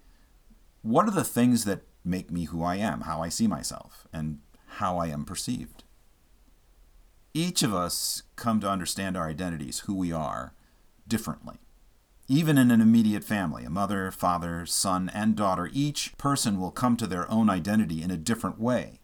What 0.82 1.08
are 1.08 1.12
the 1.12 1.24
things 1.24 1.66
that 1.66 1.84
make 2.04 2.32
me 2.32 2.46
who 2.46 2.64
I 2.64 2.78
am, 2.78 3.02
how 3.02 3.22
I 3.22 3.30
see 3.30 3.46
myself, 3.46 4.08
and 4.12 4.40
how 4.78 4.98
I 4.98 5.10
am 5.10 5.24
perceived? 5.24 5.84
Each 7.32 7.62
of 7.62 7.76
us 7.76 8.24
come 8.38 8.60
to 8.62 8.70
understand 8.72 9.16
our 9.16 9.30
identities, 9.30 9.82
who 9.82 9.94
we 9.94 10.12
are, 10.12 10.56
differently. 11.08 11.58
Even 12.30 12.58
in 12.58 12.72
an 12.72 12.82
immediate 12.82 13.24
family, 13.24 13.64
a 13.64 13.70
mother, 13.70 14.12
father, 14.12 14.66
son, 14.66 15.10
and 15.14 15.36
daughter, 15.36 15.70
each 15.72 16.18
person 16.18 16.60
will 16.60 16.72
come 16.72 16.98
to 16.98 17.08
their 17.08 17.30
own 17.32 17.50
identity 17.50 18.04
in 18.04 18.12
a 18.12 18.18
different 18.18 18.60
way. 18.60 19.00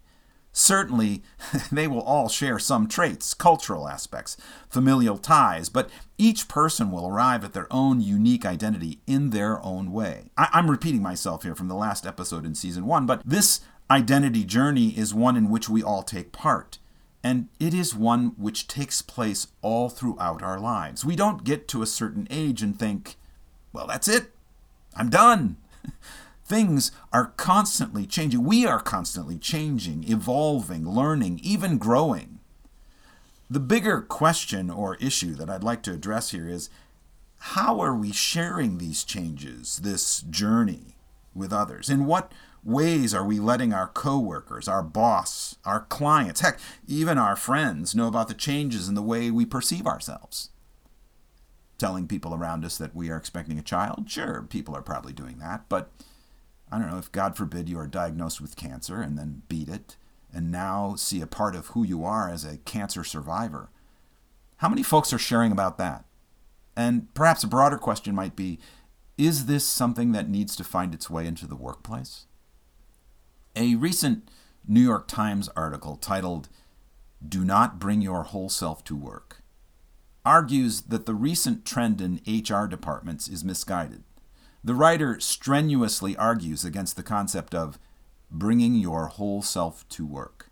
Certainly, 0.52 1.24
they 1.72 1.88
will 1.88 2.02
all 2.02 2.28
share 2.28 2.60
some 2.60 2.86
traits, 2.88 3.34
cultural 3.34 3.88
aspects, 3.88 4.36
familial 4.70 5.18
ties, 5.18 5.70
but 5.70 5.90
each 6.18 6.50
person 6.50 6.92
will 6.92 7.08
arrive 7.08 7.46
at 7.46 7.54
their 7.54 7.72
own 7.72 8.02
unique 8.02 8.46
identity 8.46 9.00
in 9.08 9.30
their 9.30 9.64
own 9.64 9.94
way. 9.94 10.30
I- 10.38 10.60
am 10.60 10.70
repeating 10.70 11.02
myself 11.02 11.44
here 11.44 11.56
from 11.56 11.70
the 11.70 11.76
last 11.76 12.06
episode 12.06 12.46
in 12.46 12.56
season 12.56 12.86
one, 12.86 13.06
but 13.06 13.22
this 13.26 13.62
identity 13.90 14.44
journey 14.44 14.90
is 14.90 15.14
one 15.14 15.38
in 15.38 15.50
which 15.50 15.70
we 15.70 15.82
all 15.82 16.04
take 16.04 16.34
part 16.34 16.78
and 17.24 17.48
it 17.60 17.74
is 17.74 17.96
one 17.96 18.34
which 18.38 18.68
takes 18.68 19.02
place 19.02 19.48
all 19.62 19.90
throughout 19.90 20.44
our 20.44 20.60
lives. 20.60 21.06
We 21.06 21.16
don't 21.16 21.46
get 21.46 21.68
to 21.70 21.82
a 21.82 21.88
certain 21.88 22.28
age 22.30 22.62
and 22.62 22.78
think, 22.78 23.16
well, 23.72 23.88
that's 23.88 24.10
it. 24.10 24.32
I'm 24.96 25.10
done. 25.10 25.58
Things 26.46 26.92
are 27.14 27.34
constantly 27.38 28.06
changing. 28.06 28.44
We 28.44 28.66
are 28.66 28.82
constantly 28.82 29.38
changing, 29.38 30.04
evolving, 30.08 30.88
learning, 30.88 31.40
even 31.42 31.78
growing. 31.78 32.40
The 33.50 33.62
bigger 33.62 34.02
question 34.02 34.70
or 34.70 34.96
issue 34.96 35.34
that 35.36 35.50
I'd 35.50 35.64
like 35.64 35.82
to 35.84 35.94
address 35.94 36.32
here 36.32 36.50
is 36.50 36.70
how 37.38 37.80
are 37.80 37.96
we 37.96 38.12
sharing 38.12 38.78
these 38.78 39.04
changes, 39.04 39.78
this 39.78 40.22
journey, 40.22 40.96
with 41.34 41.54
others? 41.54 41.90
In 41.90 42.06
what 42.06 42.32
ways 42.64 43.14
are 43.14 43.26
we 43.26 43.40
letting 43.40 43.74
our 43.74 43.88
coworkers, 43.88 44.68
our 44.68 44.84
boss, 44.84 45.58
our 45.66 45.82
clients, 45.82 46.42
heck, 46.42 46.60
even 46.88 47.18
our 47.18 47.36
friends 47.36 47.96
know 47.96 48.08
about 48.08 48.28
the 48.28 48.34
changes 48.34 48.88
in 48.88 48.96
the 48.96 49.02
way 49.02 49.30
we 49.30 49.46
perceive 49.46 49.86
ourselves? 49.86 50.50
Telling 51.78 52.08
people 52.08 52.34
around 52.34 52.64
us 52.64 52.78
that 52.78 52.96
we 52.96 53.10
are 53.10 53.18
expecting 53.18 53.60
a 53.60 53.64
child? 53.64 54.10
Sure, 54.10 54.44
people 54.44 54.76
are 54.76 54.82
probably 54.82 55.14
doing 55.14 55.40
that, 55.40 55.68
but 55.68 55.92
I 56.72 56.80
don't 56.80 56.90
know, 56.90 56.98
if 56.98 57.12
God 57.12 57.36
forbid 57.36 57.70
you 57.70 57.78
are 57.78 57.88
diagnosed 57.88 58.42
with 58.42 58.56
cancer 58.56 59.02
and 59.02 59.18
then 59.18 59.44
beat 59.48 59.70
it, 59.70 59.98
and 60.34 60.52
now 60.52 60.96
see 60.96 61.22
a 61.22 61.28
part 61.28 61.56
of 61.56 61.68
who 61.68 61.84
you 61.84 62.04
are 62.04 62.30
as 62.30 62.44
a 62.44 62.58
cancer 62.58 63.04
survivor, 63.04 63.70
how 64.58 64.70
many 64.70 64.82
folks 64.82 65.14
are 65.14 65.20
sharing 65.20 65.52
about 65.52 65.78
that? 65.78 66.06
And 66.76 67.14
perhaps 67.14 67.44
a 67.44 67.48
broader 67.48 67.78
question 67.78 68.16
might 68.16 68.36
be 68.36 68.60
is 69.18 69.46
this 69.46 69.66
something 69.68 70.12
that 70.12 70.30
needs 70.30 70.56
to 70.56 70.64
find 70.64 70.94
its 70.94 71.10
way 71.10 71.28
into 71.28 71.46
the 71.46 71.56
workplace? 71.56 72.26
A 73.56 73.76
recent 73.76 74.30
New 74.68 74.82
York 74.82 75.08
Times 75.08 75.50
article 75.56 75.98
titled, 75.98 76.50
Do 77.28 77.46
Not 77.46 77.80
Bring 77.80 78.02
Your 78.02 78.24
Whole 78.24 78.50
Self 78.50 78.84
to 78.86 78.96
Work, 78.96 79.44
argues 80.26 80.82
that 80.84 81.06
the 81.06 81.14
recent 81.14 81.66
trend 81.66 82.02
in 82.02 82.22
HR 82.26 82.66
departments 82.66 83.28
is 83.28 83.44
misguided. 83.44 84.04
The 84.64 84.74
writer 84.74 85.20
strenuously 85.20 86.16
argues 86.18 86.64
against 86.64 86.96
the 86.96 87.04
concept 87.04 87.54
of 87.54 87.78
bringing 88.32 88.74
your 88.76 89.08
whole 89.08 89.42
self 89.42 89.88
to 89.90 90.06
work. 90.06 90.50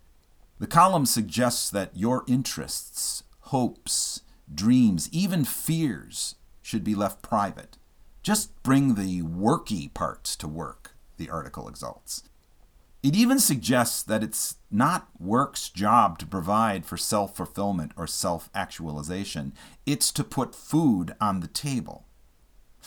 The 0.58 0.66
column 0.68 1.06
suggests 1.06 1.70
that 1.70 1.96
your 1.96 2.22
interests, 2.28 3.24
hopes, 3.40 4.20
dreams, 4.54 5.08
even 5.10 5.44
fears 5.44 6.36
should 6.60 6.84
be 6.84 6.94
left 6.94 7.22
private. 7.22 7.78
Just 8.22 8.62
bring 8.62 8.94
the 8.94 9.22
worky 9.22 9.92
parts 9.92 10.36
to 10.36 10.48
work, 10.48 10.94
the 11.16 11.28
article 11.28 11.68
exalts. 11.68 12.22
It 13.02 13.16
even 13.16 13.40
suggests 13.40 14.02
that 14.04 14.22
it's 14.22 14.56
not 14.70 15.08
work's 15.18 15.68
job 15.68 16.20
to 16.20 16.26
provide 16.26 16.86
for 16.86 16.96
self 16.96 17.36
fulfillment 17.36 17.92
or 17.96 18.06
self 18.06 18.48
actualization, 18.54 19.52
it's 19.86 20.12
to 20.12 20.22
put 20.22 20.54
food 20.54 21.16
on 21.20 21.40
the 21.40 21.48
table. 21.48 22.06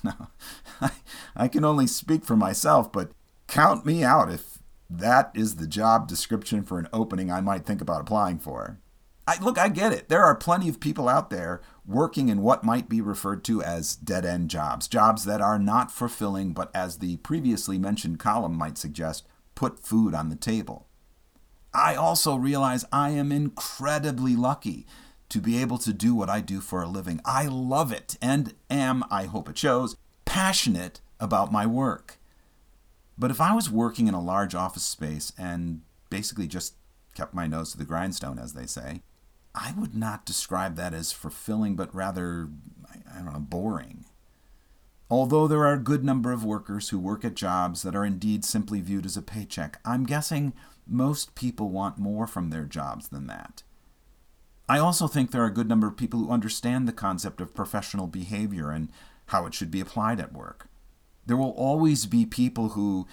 Now, 0.03 0.29
I, 0.81 0.91
I 1.35 1.47
can 1.49 1.65
only 1.65 1.87
speak 1.87 2.23
for 2.23 2.37
myself, 2.37 2.91
but 2.91 3.11
count 3.47 3.85
me 3.85 4.03
out 4.03 4.31
if 4.31 4.59
that 4.89 5.31
is 5.33 5.55
the 5.55 5.67
job 5.67 6.07
description 6.07 6.63
for 6.63 6.79
an 6.79 6.87
opening 6.93 7.29
I 7.29 7.41
might 7.41 7.65
think 7.65 7.81
about 7.81 8.01
applying 8.01 8.39
for. 8.39 8.79
I, 9.27 9.41
look, 9.41 9.57
I 9.57 9.69
get 9.69 9.91
it. 9.91 10.07
There 10.07 10.23
are 10.23 10.35
plenty 10.35 10.69
of 10.69 10.79
people 10.79 11.09
out 11.09 11.29
there 11.29 11.61
working 11.85 12.29
in 12.29 12.41
what 12.41 12.63
might 12.63 12.87
be 12.87 13.01
referred 13.01 13.43
to 13.45 13.61
as 13.63 13.95
dead 13.95 14.25
end 14.25 14.49
jobs, 14.49 14.87
jobs 14.87 15.25
that 15.25 15.41
are 15.41 15.57
not 15.57 15.91
fulfilling, 15.91 16.53
but 16.53 16.69
as 16.75 16.97
the 16.97 17.17
previously 17.17 17.79
mentioned 17.79 18.19
column 18.19 18.55
might 18.55 18.77
suggest, 18.77 19.25
put 19.55 19.79
food 19.79 20.13
on 20.13 20.29
the 20.29 20.35
table. 20.35 20.87
I 21.73 21.95
also 21.95 22.35
realize 22.35 22.85
I 22.91 23.09
am 23.09 23.31
incredibly 23.31 24.35
lucky 24.35 24.85
to 25.29 25.41
be 25.41 25.59
able 25.59 25.79
to 25.79 25.91
do 25.91 26.13
what 26.13 26.29
I 26.29 26.39
do 26.39 26.61
for 26.61 26.81
a 26.81 26.87
living. 26.87 27.19
I 27.25 27.47
love 27.47 27.91
it 27.91 28.17
and 28.21 28.53
am, 28.69 29.03
I 29.09 29.25
hope 29.25 29.49
it 29.49 29.57
shows, 29.57 29.97
passionate 30.23 31.01
about 31.19 31.51
my 31.51 31.65
work. 31.65 32.19
But 33.17 33.31
if 33.31 33.41
I 33.41 33.53
was 33.53 33.69
working 33.69 34.07
in 34.07 34.13
a 34.13 34.21
large 34.21 34.53
office 34.53 34.83
space 34.83 35.33
and 35.37 35.81
basically 36.09 36.47
just 36.47 36.75
kept 37.15 37.33
my 37.33 37.47
nose 37.47 37.71
to 37.71 37.77
the 37.77 37.85
grindstone, 37.85 38.37
as 38.37 38.53
they 38.53 38.65
say, 38.65 39.01
I 39.55 39.73
would 39.77 39.95
not 39.95 40.25
describe 40.25 40.75
that 40.75 40.93
as 40.93 41.13
fulfilling, 41.13 41.75
but 41.75 41.93
rather, 41.95 42.49
I 43.11 43.17
don't 43.17 43.33
know, 43.33 43.39
boring. 43.39 44.05
Although 45.09 45.47
there 45.47 45.65
are 45.65 45.73
a 45.73 45.79
good 45.79 46.03
number 46.03 46.31
of 46.31 46.43
workers 46.43 46.89
who 46.89 46.99
work 46.99 47.23
at 47.23 47.35
jobs 47.35 47.81
that 47.83 47.95
are 47.95 48.05
indeed 48.05 48.43
simply 48.43 48.81
viewed 48.81 49.05
as 49.05 49.15
a 49.15 49.21
paycheck, 49.21 49.79
I'm 49.85 50.05
guessing 50.05 50.53
most 50.85 51.35
people 51.35 51.69
want 51.69 51.97
more 51.97 52.27
from 52.27 52.49
their 52.49 52.65
jobs 52.65 53.07
than 53.07 53.27
that. 53.27 53.63
I 54.67 54.79
also 54.79 55.07
think 55.07 55.31
there 55.31 55.43
are 55.43 55.47
a 55.47 55.53
good 55.53 55.69
number 55.69 55.87
of 55.87 55.95
people 55.95 56.19
who 56.19 56.31
understand 56.31 56.87
the 56.87 56.93
concept 56.93 57.39
of 57.39 57.53
professional 57.53 58.07
behavior 58.07 58.71
and 58.71 58.89
how 59.27 59.45
it 59.45 59.53
should 59.53 59.71
be 59.71 59.79
applied 59.79 60.19
at 60.19 60.33
work. 60.33 60.67
There 61.25 61.37
will 61.37 61.51
always 61.51 62.07
be 62.07 62.25
people 62.25 62.69
who 62.69 63.07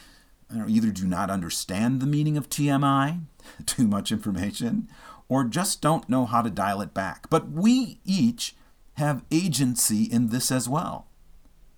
know, 0.58 0.68
either 0.68 0.90
do 0.90 1.06
not 1.06 1.30
understand 1.30 2.00
the 2.00 2.06
meaning 2.06 2.36
of 2.36 2.48
TMI, 2.48 3.20
too 3.66 3.86
much 3.86 4.12
information, 4.12 4.88
or 5.28 5.44
just 5.44 5.80
don't 5.80 6.08
know 6.08 6.26
how 6.26 6.42
to 6.42 6.50
dial 6.50 6.80
it 6.80 6.94
back. 6.94 7.30
But 7.30 7.50
we 7.50 8.00
each 8.04 8.54
have 8.94 9.24
agency 9.30 10.04
in 10.04 10.28
this 10.28 10.50
as 10.50 10.68
well 10.68 11.08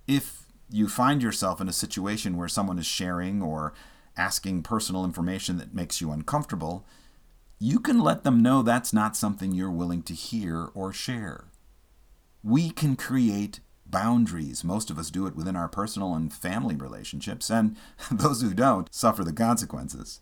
if 0.07 0.47
you 0.71 0.89
find 0.89 1.23
yourself 1.23 1.61
in 1.61 1.69
a 1.69 1.73
situation 1.73 2.37
where 2.37 2.49
someone 2.49 2.79
is 2.79 2.87
sharing 2.87 3.43
or 3.43 3.73
asking 4.17 4.63
personal 4.63 5.05
information 5.05 5.59
that 5.59 5.75
makes 5.75 6.01
you 6.01 6.11
uncomfortable, 6.11 6.87
you 7.59 7.79
can 7.79 7.99
let 7.99 8.25
them 8.25 8.43
know 8.43 8.63
that's 8.63 8.93
not 8.93 9.17
something 9.17 9.53
you're 9.53 9.71
willing 9.71 10.03
to 10.03 10.15
hear 10.15 10.71
or 10.75 10.93
share. 10.93 11.47
We 12.43 12.71
can 12.71 12.97
create 12.97 13.61
boundaries. 13.87 14.65
Most 14.65 14.91
of 14.91 14.99
us 14.99 15.11
do 15.11 15.27
it 15.27 15.37
within 15.37 15.57
our 15.57 15.69
personal 15.69 16.15
and 16.15 16.33
family 16.33 16.77
relationships, 16.77 17.51
and 17.51 17.77
those 18.11 18.43
who 18.43 18.55
don't 18.55 18.93
suffer 18.93 19.25
the 19.25 19.33
consequences. 19.33 20.21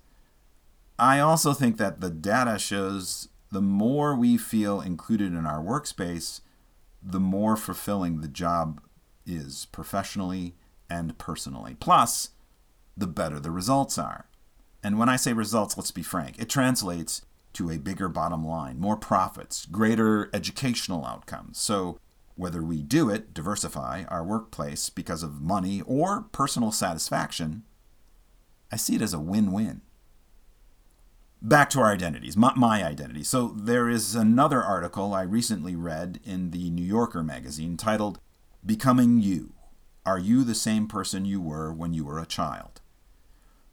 I 1.02 1.18
also 1.18 1.52
think 1.52 1.78
that 1.78 2.00
the 2.00 2.10
data 2.10 2.60
shows 2.60 3.28
the 3.50 3.60
more 3.60 4.14
we 4.14 4.36
feel 4.36 4.80
included 4.80 5.32
in 5.32 5.46
our 5.46 5.60
workspace, 5.60 6.42
the 7.02 7.18
more 7.18 7.56
fulfilling 7.56 8.20
the 8.20 8.28
job 8.28 8.80
is 9.26 9.66
professionally 9.72 10.54
and 10.88 11.18
personally. 11.18 11.76
Plus, 11.80 12.30
the 12.96 13.08
better 13.08 13.40
the 13.40 13.50
results 13.50 13.98
are. 13.98 14.28
And 14.80 14.96
when 14.96 15.08
I 15.08 15.16
say 15.16 15.32
results, 15.32 15.76
let's 15.76 15.90
be 15.90 16.04
frank, 16.04 16.38
it 16.38 16.48
translates 16.48 17.22
to 17.54 17.68
a 17.68 17.78
bigger 17.78 18.08
bottom 18.08 18.46
line, 18.46 18.78
more 18.78 18.96
profits, 18.96 19.66
greater 19.66 20.30
educational 20.32 21.04
outcomes. 21.04 21.58
So, 21.58 21.98
whether 22.36 22.62
we 22.62 22.80
do 22.80 23.10
it, 23.10 23.34
diversify 23.34 24.04
our 24.04 24.22
workplace 24.22 24.88
because 24.88 25.24
of 25.24 25.42
money 25.42 25.82
or 25.84 26.26
personal 26.30 26.70
satisfaction, 26.70 27.64
I 28.70 28.76
see 28.76 28.94
it 28.94 29.02
as 29.02 29.12
a 29.12 29.18
win 29.18 29.50
win. 29.50 29.80
Back 31.44 31.70
to 31.70 31.80
our 31.80 31.90
identities, 31.92 32.36
my, 32.36 32.52
my, 32.54 32.84
identity. 32.84 33.24
So, 33.24 33.48
there 33.56 33.88
is 33.88 34.14
another 34.14 34.62
article 34.62 35.12
I 35.12 35.22
recently 35.22 35.74
read 35.74 36.20
in 36.22 36.52
the 36.52 36.70
New 36.70 36.84
Yorker 36.84 37.20
magazine 37.24 37.76
titled 37.76 38.20
Becoming 38.64 39.20
You. 39.20 39.52
Are 40.06 40.20
you 40.20 40.44
the 40.44 40.54
same 40.54 40.86
person 40.86 41.24
you 41.24 41.40
were 41.40 41.72
when 41.72 41.94
you 41.94 42.04
were 42.04 42.20
a 42.20 42.26
child? 42.26 42.80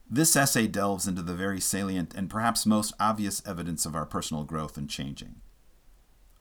This 0.10 0.36
essay 0.36 0.66
delves 0.66 1.08
into 1.08 1.22
the 1.22 1.36
very 1.36 1.60
salient 1.60 2.16
and 2.16 2.28
perhaps 2.28 2.66
most 2.66 2.96
obvious 3.00 3.44
evidence 3.46 3.86
of 3.86 3.94
our 3.94 4.08
personal 4.08 4.46
growth 4.46 4.76
and 4.76 4.90
changing. 4.90 5.36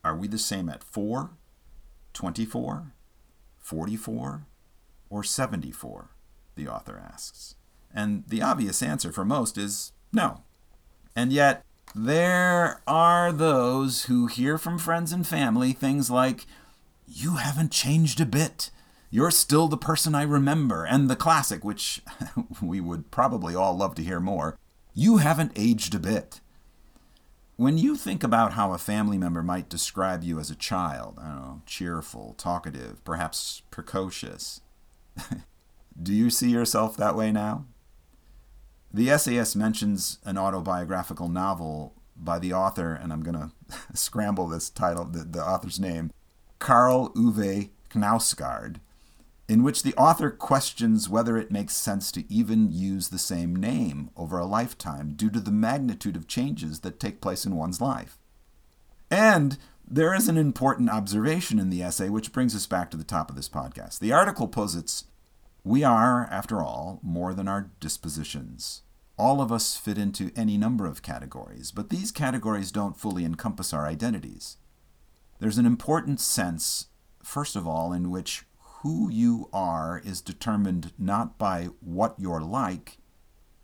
Are 0.03 0.15
we 0.15 0.27
the 0.27 0.39
same 0.39 0.67
at 0.67 0.83
4, 0.83 1.29
24, 2.13 2.93
44, 3.59 4.47
or 5.11 5.23
74? 5.23 6.09
The 6.55 6.67
author 6.67 6.99
asks. 6.99 7.53
And 7.93 8.23
the 8.27 8.41
obvious 8.41 8.81
answer 8.81 9.11
for 9.11 9.25
most 9.25 9.59
is 9.59 9.91
no. 10.11 10.41
And 11.15 11.33
yet, 11.33 11.63
there 11.95 12.81
are 12.87 13.31
those 13.31 14.03
who 14.03 14.27
hear 14.27 14.57
from 14.57 14.77
friends 14.77 15.11
and 15.11 15.25
family 15.25 15.73
things 15.73 16.09
like, 16.11 16.45
you 17.07 17.35
haven't 17.35 17.71
changed 17.71 18.21
a 18.21 18.25
bit. 18.25 18.69
You're 19.09 19.31
still 19.31 19.67
the 19.67 19.77
person 19.77 20.13
I 20.13 20.23
remember. 20.23 20.85
And 20.85 21.09
the 21.09 21.15
classic, 21.15 21.63
which 21.63 22.01
we 22.61 22.79
would 22.79 23.09
probably 23.11 23.55
all 23.55 23.75
love 23.75 23.95
to 23.95 24.03
hear 24.03 24.19
more 24.19 24.57
You 24.93 25.17
haven't 25.17 25.53
aged 25.55 25.95
a 25.95 25.99
bit. 25.99 26.41
When 27.55 27.77
you 27.77 27.97
think 27.97 28.23
about 28.23 28.53
how 28.53 28.71
a 28.71 28.77
family 28.77 29.17
member 29.17 29.43
might 29.43 29.67
describe 29.67 30.23
you 30.23 30.39
as 30.39 30.49
a 30.49 30.55
child, 30.55 31.17
I 31.19 31.27
don't 31.27 31.35
know, 31.35 31.61
cheerful, 31.65 32.35
talkative, 32.37 33.03
perhaps 33.03 33.63
precocious, 33.69 34.61
do 36.01 36.13
you 36.13 36.29
see 36.29 36.51
yourself 36.51 36.95
that 36.95 37.17
way 37.17 37.33
now? 37.33 37.65
The 38.91 39.09
essayist 39.09 39.55
mentions 39.55 40.19
an 40.25 40.37
autobiographical 40.37 41.29
novel 41.29 41.93
by 42.15 42.39
the 42.39 42.53
author, 42.53 42.93
and 42.93 43.13
I'm 43.13 43.23
going 43.23 43.37
to 43.39 43.51
scramble 43.93 44.47
this 44.47 44.69
title, 44.69 45.05
the, 45.05 45.23
the 45.23 45.43
author's 45.43 45.79
name, 45.79 46.11
Karl 46.57 47.13
Ove 47.15 47.69
Knausgaard, 47.89 48.77
in 49.47 49.63
which 49.63 49.83
the 49.83 49.95
author 49.95 50.29
questions 50.29 51.09
whether 51.09 51.37
it 51.37 51.51
makes 51.51 51.75
sense 51.75 52.11
to 52.11 52.31
even 52.31 52.71
use 52.71 53.09
the 53.09 53.17
same 53.17 53.55
name 53.55 54.09
over 54.15 54.37
a 54.37 54.45
lifetime 54.45 55.13
due 55.15 55.29
to 55.29 55.39
the 55.39 55.51
magnitude 55.51 56.15
of 56.15 56.27
changes 56.27 56.81
that 56.81 56.99
take 56.99 57.21
place 57.21 57.45
in 57.45 57.55
one's 57.55 57.81
life. 57.81 58.17
And 59.09 59.57
there 59.87 60.13
is 60.13 60.27
an 60.27 60.37
important 60.37 60.89
observation 60.89 61.57
in 61.57 61.71
the 61.71 61.81
essay 61.81 62.09
which 62.09 62.31
brings 62.31 62.55
us 62.55 62.67
back 62.67 62.91
to 62.91 62.97
the 62.97 63.03
top 63.03 63.29
of 63.29 63.35
this 63.35 63.49
podcast. 63.49 63.99
The 63.99 64.11
article 64.11 64.47
posits 64.47 65.05
We 65.63 65.83
are, 65.83 66.27
after 66.31 66.61
all, 66.61 66.99
more 67.03 67.33
than 67.33 67.47
our 67.47 67.69
dispositions. 67.79 68.83
All 69.17 69.41
of 69.41 69.51
us 69.51 69.75
fit 69.75 69.97
into 69.97 70.31
any 70.35 70.57
number 70.57 70.85
of 70.85 71.01
categories, 71.01 71.71
but 71.71 71.89
these 71.89 72.11
categories 72.11 72.71
don't 72.71 72.97
fully 72.97 73.25
encompass 73.25 73.73
our 73.73 73.85
identities. 73.85 74.57
There's 75.39 75.57
an 75.57 75.65
important 75.65 76.21
sense, 76.21 76.87
first 77.21 77.55
of 77.55 77.67
all, 77.67 77.91
in 77.91 78.09
which 78.09 78.45
who 78.81 79.09
you 79.11 79.49
are 79.51 80.01
is 80.05 80.21
determined 80.21 80.93
not 80.97 81.37
by 81.37 81.69
what 81.81 82.15
you're 82.17 82.41
like, 82.41 82.97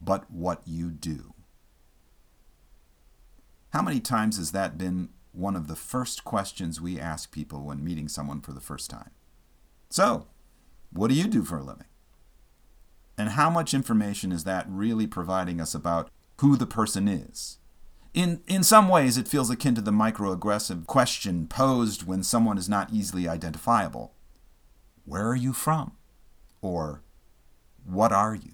but 0.01 0.29
what 0.29 0.62
you 0.65 0.91
do. 0.91 1.34
How 3.69 3.81
many 3.81 4.01
times 4.01 4.38
has 4.38 4.51
that 4.51 4.77
been 4.77 5.10
one 5.31 5.55
of 5.55 5.67
the 5.67 5.75
first 5.75 6.25
questions 6.25 6.81
we 6.81 6.99
ask 6.99 7.31
people 7.31 7.63
when 7.63 7.84
meeting 7.84 8.10
someone 8.10 8.41
for 8.41 8.51
the 8.51 8.62
first 8.62 8.89
time? 8.89 9.12
So, 9.89 10.27
what 10.95 11.10
do 11.10 11.15
you 11.15 11.27
do 11.27 11.43
for 11.43 11.58
a 11.58 11.63
living? 11.63 11.88
And 13.17 13.29
how 13.29 13.49
much 13.49 13.73
information 13.73 14.31
is 14.31 14.45
that 14.45 14.65
really 14.69 15.08
providing 15.08 15.60
us 15.60 15.75
about 15.75 16.10
who 16.38 16.55
the 16.55 16.65
person 16.65 17.08
is? 17.08 17.60
In, 18.13 18.39
in 18.47 18.63
some 18.63 18.88
ways, 18.88 19.17
it 19.17 19.27
feels 19.27 19.49
akin 19.49 19.75
to 19.75 19.81
the 19.81 19.91
microaggressive 19.91 20.88
question 20.88 21.47
posed 21.47 22.08
when 22.08 22.23
someone 22.23 22.58
is 22.58 22.69
not 22.69 22.93
easily 22.93 23.27
identifiable 23.27 24.13
Where 25.03 25.27
are 25.27 25.36
you 25.36 25.51
from? 25.51 25.97
Or 26.62 27.01
What 27.86 28.13
are 28.13 28.34
you? 28.34 28.53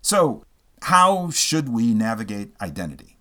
So, 0.00 0.42
how 0.82 1.28
should 1.28 1.68
we 1.68 1.92
navigate 1.92 2.54
identity? 2.62 3.18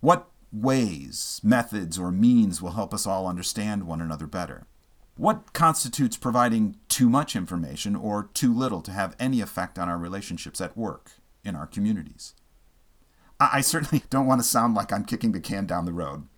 What 0.00 0.28
ways, 0.52 1.40
methods, 1.42 1.98
or 1.98 2.12
means 2.12 2.62
will 2.62 2.72
help 2.72 2.94
us 2.94 3.08
all 3.08 3.26
understand 3.26 3.88
one 3.88 4.00
another 4.00 4.28
better? 4.28 4.67
What 5.18 5.52
constitutes 5.52 6.16
providing 6.16 6.76
too 6.88 7.08
much 7.08 7.34
information 7.34 7.96
or 7.96 8.30
too 8.34 8.54
little 8.54 8.80
to 8.82 8.92
have 8.92 9.16
any 9.18 9.40
effect 9.40 9.76
on 9.76 9.88
our 9.88 9.98
relationships 9.98 10.60
at 10.60 10.76
work, 10.76 11.10
in 11.44 11.56
our 11.56 11.66
communities? 11.66 12.34
I 13.40 13.60
certainly 13.60 14.04
don't 14.10 14.26
want 14.28 14.40
to 14.40 14.46
sound 14.46 14.76
like 14.76 14.92
I'm 14.92 15.04
kicking 15.04 15.32
the 15.32 15.40
can 15.40 15.66
down 15.66 15.86
the 15.86 15.92
road, 15.92 16.28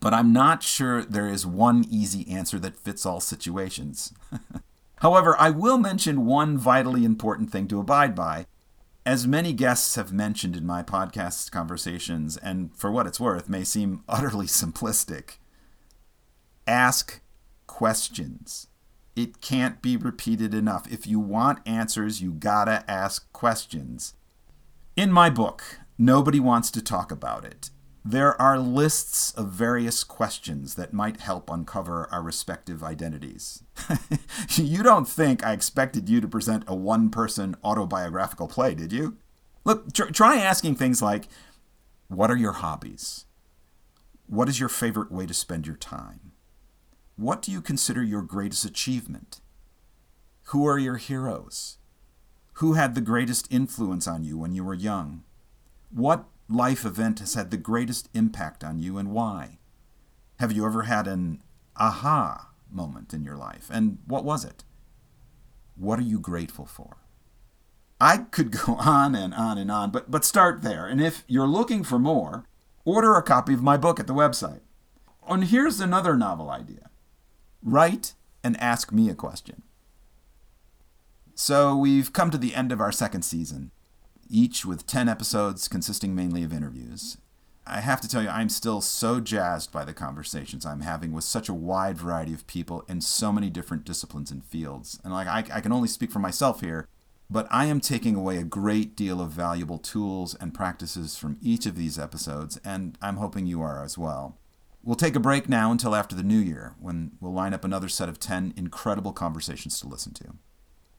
but 0.00 0.14
I'm 0.14 0.32
not 0.32 0.62
sure 0.62 1.02
there 1.02 1.26
is 1.26 1.44
one 1.46 1.84
easy 1.90 2.30
answer 2.30 2.60
that 2.60 2.76
fits 2.76 3.04
all 3.04 3.18
situations. 3.18 4.12
However, 4.98 5.34
I 5.36 5.50
will 5.50 5.76
mention 5.76 6.24
one 6.24 6.56
vitally 6.56 7.04
important 7.04 7.50
thing 7.50 7.66
to 7.66 7.80
abide 7.80 8.14
by. 8.14 8.46
As 9.04 9.26
many 9.26 9.52
guests 9.52 9.96
have 9.96 10.12
mentioned 10.12 10.54
in 10.54 10.64
my 10.64 10.84
podcast 10.84 11.50
conversations, 11.50 12.36
and 12.36 12.72
for 12.76 12.92
what 12.92 13.08
it's 13.08 13.18
worth, 13.18 13.48
may 13.48 13.64
seem 13.64 14.04
utterly 14.08 14.46
simplistic, 14.46 15.38
ask 16.68 17.20
questions. 17.78 18.66
It 19.14 19.40
can't 19.40 19.80
be 19.80 19.96
repeated 19.96 20.52
enough. 20.52 20.90
If 20.90 21.06
you 21.06 21.20
want 21.20 21.60
answers, 21.64 22.20
you 22.20 22.32
gotta 22.32 22.84
ask 22.90 23.32
questions. 23.32 24.14
In 24.96 25.12
my 25.12 25.30
book, 25.30 25.78
Nobody 26.00 26.38
wants 26.38 26.70
to 26.72 26.82
talk 26.82 27.12
about 27.12 27.44
it. 27.44 27.70
There 28.04 28.40
are 28.40 28.58
lists 28.58 29.32
of 29.32 29.48
various 29.48 30.02
questions 30.04 30.76
that 30.76 30.92
might 30.92 31.20
help 31.20 31.50
uncover 31.50 32.08
our 32.12 32.22
respective 32.22 32.84
identities. 32.84 33.62
you 34.54 34.84
don't 34.84 35.08
think 35.08 35.44
I 35.44 35.52
expected 35.52 36.08
you 36.08 36.20
to 36.20 36.28
present 36.28 36.64
a 36.68 36.74
one 36.74 37.10
person 37.10 37.56
autobiographical 37.64 38.46
play, 38.46 38.74
did 38.74 38.92
you? 38.92 39.18
Look, 39.64 39.92
tr- 39.92 40.10
try 40.10 40.36
asking 40.36 40.76
things 40.76 41.02
like 41.02 41.28
What 42.08 42.30
are 42.30 42.36
your 42.36 42.52
hobbies? 42.52 43.24
What 44.26 44.48
is 44.48 44.60
your 44.60 44.68
favorite 44.68 45.10
way 45.10 45.26
to 45.26 45.34
spend 45.34 45.66
your 45.66 45.76
time? 45.76 46.32
What 47.18 47.42
do 47.42 47.50
you 47.50 47.60
consider 47.60 48.00
your 48.00 48.22
greatest 48.22 48.64
achievement? 48.64 49.40
Who 50.50 50.64
are 50.68 50.78
your 50.78 50.98
heroes? 50.98 51.78
Who 52.54 52.74
had 52.74 52.94
the 52.94 53.00
greatest 53.00 53.52
influence 53.52 54.06
on 54.06 54.22
you 54.22 54.38
when 54.38 54.54
you 54.54 54.62
were 54.62 54.72
young? 54.72 55.24
What 55.90 56.26
life 56.48 56.84
event 56.84 57.18
has 57.18 57.34
had 57.34 57.50
the 57.50 57.56
greatest 57.56 58.08
impact 58.14 58.62
on 58.62 58.78
you 58.78 58.98
and 58.98 59.10
why? 59.10 59.58
Have 60.38 60.52
you 60.52 60.64
ever 60.64 60.82
had 60.82 61.08
an 61.08 61.42
aha 61.74 62.52
moment 62.70 63.12
in 63.12 63.24
your 63.24 63.36
life? 63.36 63.68
And 63.68 63.98
what 64.06 64.24
was 64.24 64.44
it? 64.44 64.62
What 65.74 65.98
are 65.98 66.02
you 66.02 66.20
grateful 66.20 66.66
for? 66.66 66.98
I 68.00 68.18
could 68.18 68.52
go 68.64 68.74
on 68.74 69.16
and 69.16 69.34
on 69.34 69.58
and 69.58 69.72
on, 69.72 69.90
but, 69.90 70.08
but 70.08 70.24
start 70.24 70.62
there. 70.62 70.86
And 70.86 71.00
if 71.00 71.24
you're 71.26 71.48
looking 71.48 71.82
for 71.82 71.98
more, 71.98 72.44
order 72.84 73.16
a 73.16 73.24
copy 73.24 73.54
of 73.54 73.62
my 73.64 73.76
book 73.76 73.98
at 73.98 74.06
the 74.06 74.14
website. 74.14 74.60
And 75.28 75.46
here's 75.46 75.80
another 75.80 76.16
novel 76.16 76.48
idea 76.48 76.87
write 77.62 78.14
and 78.42 78.56
ask 78.60 78.92
me 78.92 79.08
a 79.08 79.14
question. 79.14 79.62
So 81.34 81.76
we've 81.76 82.12
come 82.12 82.30
to 82.30 82.38
the 82.38 82.54
end 82.54 82.72
of 82.72 82.80
our 82.80 82.92
second 82.92 83.22
season, 83.22 83.70
each 84.28 84.64
with 84.64 84.86
10 84.86 85.08
episodes 85.08 85.68
consisting 85.68 86.14
mainly 86.14 86.42
of 86.42 86.52
interviews. 86.52 87.18
I 87.66 87.80
have 87.80 88.00
to 88.00 88.08
tell 88.08 88.22
you, 88.22 88.28
I'm 88.28 88.48
still 88.48 88.80
so 88.80 89.20
jazzed 89.20 89.70
by 89.70 89.84
the 89.84 89.92
conversations 89.92 90.64
I'm 90.64 90.80
having 90.80 91.12
with 91.12 91.24
such 91.24 91.48
a 91.48 91.54
wide 91.54 91.98
variety 91.98 92.32
of 92.32 92.46
people 92.46 92.84
in 92.88 93.02
so 93.02 93.30
many 93.30 93.50
different 93.50 93.84
disciplines 93.84 94.30
and 94.30 94.44
fields. 94.44 94.98
And 95.04 95.12
like 95.12 95.28
I, 95.28 95.44
I 95.52 95.60
can 95.60 95.72
only 95.72 95.88
speak 95.88 96.10
for 96.10 96.18
myself 96.18 96.60
here, 96.60 96.88
but 97.30 97.46
I 97.50 97.66
am 97.66 97.80
taking 97.80 98.14
away 98.14 98.38
a 98.38 98.44
great 98.44 98.96
deal 98.96 99.20
of 99.20 99.30
valuable 99.30 99.78
tools 99.78 100.34
and 100.34 100.54
practices 100.54 101.16
from 101.16 101.36
each 101.42 101.66
of 101.66 101.76
these 101.76 101.98
episodes, 101.98 102.58
and 102.64 102.96
I'm 103.02 103.16
hoping 103.16 103.46
you 103.46 103.60
are 103.60 103.84
as 103.84 103.98
well. 103.98 104.38
We'll 104.88 104.96
take 104.96 105.16
a 105.16 105.20
break 105.20 105.50
now 105.50 105.70
until 105.70 105.94
after 105.94 106.16
the 106.16 106.22
new 106.22 106.38
year, 106.38 106.74
when 106.80 107.12
we'll 107.20 107.34
line 107.34 107.52
up 107.52 107.62
another 107.62 107.90
set 107.90 108.08
of 108.08 108.18
10 108.18 108.54
incredible 108.56 109.12
conversations 109.12 109.78
to 109.80 109.86
listen 109.86 110.14
to. 110.14 110.36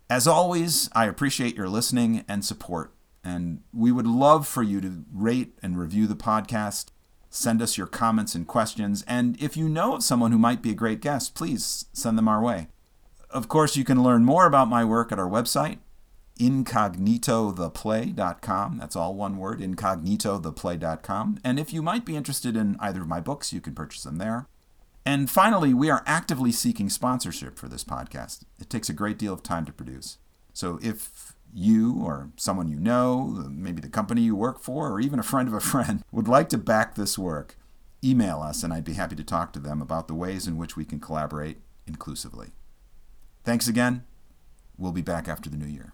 As 0.08 0.28
always, 0.28 0.92
I 0.94 1.08
appreciate 1.08 1.56
your 1.56 1.68
listening 1.68 2.24
and 2.28 2.46
support, 2.46 2.94
and 3.24 3.64
we 3.74 3.92
would 3.92 4.06
love 4.06 4.48
for 4.48 4.62
you 4.62 4.80
to 4.82 5.06
rate 5.12 5.58
and 5.64 5.76
review 5.76 6.06
the 6.06 6.16
podcast. 6.16 6.90
Send 7.32 7.64
us 7.64 7.80
your 7.80 7.88
comments 7.88 8.36
and 8.36 8.46
questions, 8.46 9.04
and 9.08 9.42
if 9.42 9.58
you 9.58 9.68
know 9.68 9.96
of 9.96 10.04
someone 10.04 10.32
who 10.32 10.38
might 10.38 10.62
be 10.62 10.70
a 10.70 10.76
great 10.76 11.02
guest, 11.02 11.34
please 11.34 11.86
send 11.92 12.16
them 12.16 12.28
our 12.28 12.44
way. 12.44 12.68
Of 13.32 13.48
course, 13.48 13.76
you 13.76 13.84
can 13.84 14.04
learn 14.04 14.24
more 14.24 14.46
about 14.46 14.70
my 14.70 14.86
work 14.86 15.12
at 15.12 15.18
our 15.18 15.28
website, 15.28 15.80
incognitotheplay.com. 16.40 18.78
That's 18.78 18.96
all 18.96 19.14
one 19.14 19.38
word, 19.38 19.60
incognitotheplay.com. 19.60 21.40
And 21.44 21.60
if 21.60 21.74
you 21.74 21.82
might 21.82 22.06
be 22.06 22.16
interested 22.16 22.56
in 22.56 22.78
either 22.80 23.02
of 23.02 23.08
my 23.08 23.20
books, 23.20 23.54
you 23.54 23.62
can 23.62 23.76
purchase 23.76 24.04
them 24.04 24.18
there. 24.18 24.48
And 25.06 25.30
finally, 25.30 25.74
we 25.74 25.90
are 25.90 26.04
actively 26.06 26.52
seeking 26.52 26.90
sponsorship 26.90 27.58
for 27.58 27.68
this 27.68 27.84
podcast. 27.84 28.44
It 28.60 28.70
takes 28.70 28.90
a 28.90 28.94
great 28.94 29.18
deal 29.18 29.34
of 29.34 29.44
time 29.44 29.66
to 29.66 29.74
produce. 29.74 30.18
So 30.54 30.80
if 30.82 31.34
you 31.54 32.00
or 32.02 32.30
someone 32.36 32.68
you 32.68 32.80
know, 32.80 33.46
maybe 33.50 33.82
the 33.82 33.90
company 33.90 34.22
you 34.22 34.36
work 34.36 34.60
for, 34.60 34.92
or 34.92 35.00
even 35.00 35.20
a 35.20 35.24
friend 35.24 35.48
of 35.48 35.54
a 35.54 35.60
friend, 35.60 36.04
would 36.12 36.28
like 36.28 36.50
to 36.50 36.58
back 36.58 36.96
this 36.96 37.18
work, 37.18 37.58
email 38.04 38.42
us 38.42 38.64
and 38.64 38.72
I'd 38.72 38.86
be 38.86 38.94
happy 38.94 39.16
to 39.16 39.24
talk 39.24 39.52
to 39.54 39.60
them 39.60 39.82
about 39.82 40.08
the 40.08 40.14
ways 40.14 40.48
in 40.48 40.58
which 40.58 40.76
we 40.76 40.86
can 40.86 41.00
collaborate 41.00 41.58
inclusively. 41.88 42.50
Thanks 43.44 43.68
again. 43.68 44.04
We'll 44.78 44.92
be 44.92 45.02
back 45.02 45.28
after 45.28 45.50
the 45.50 45.58
new 45.58 45.66
year. 45.66 45.94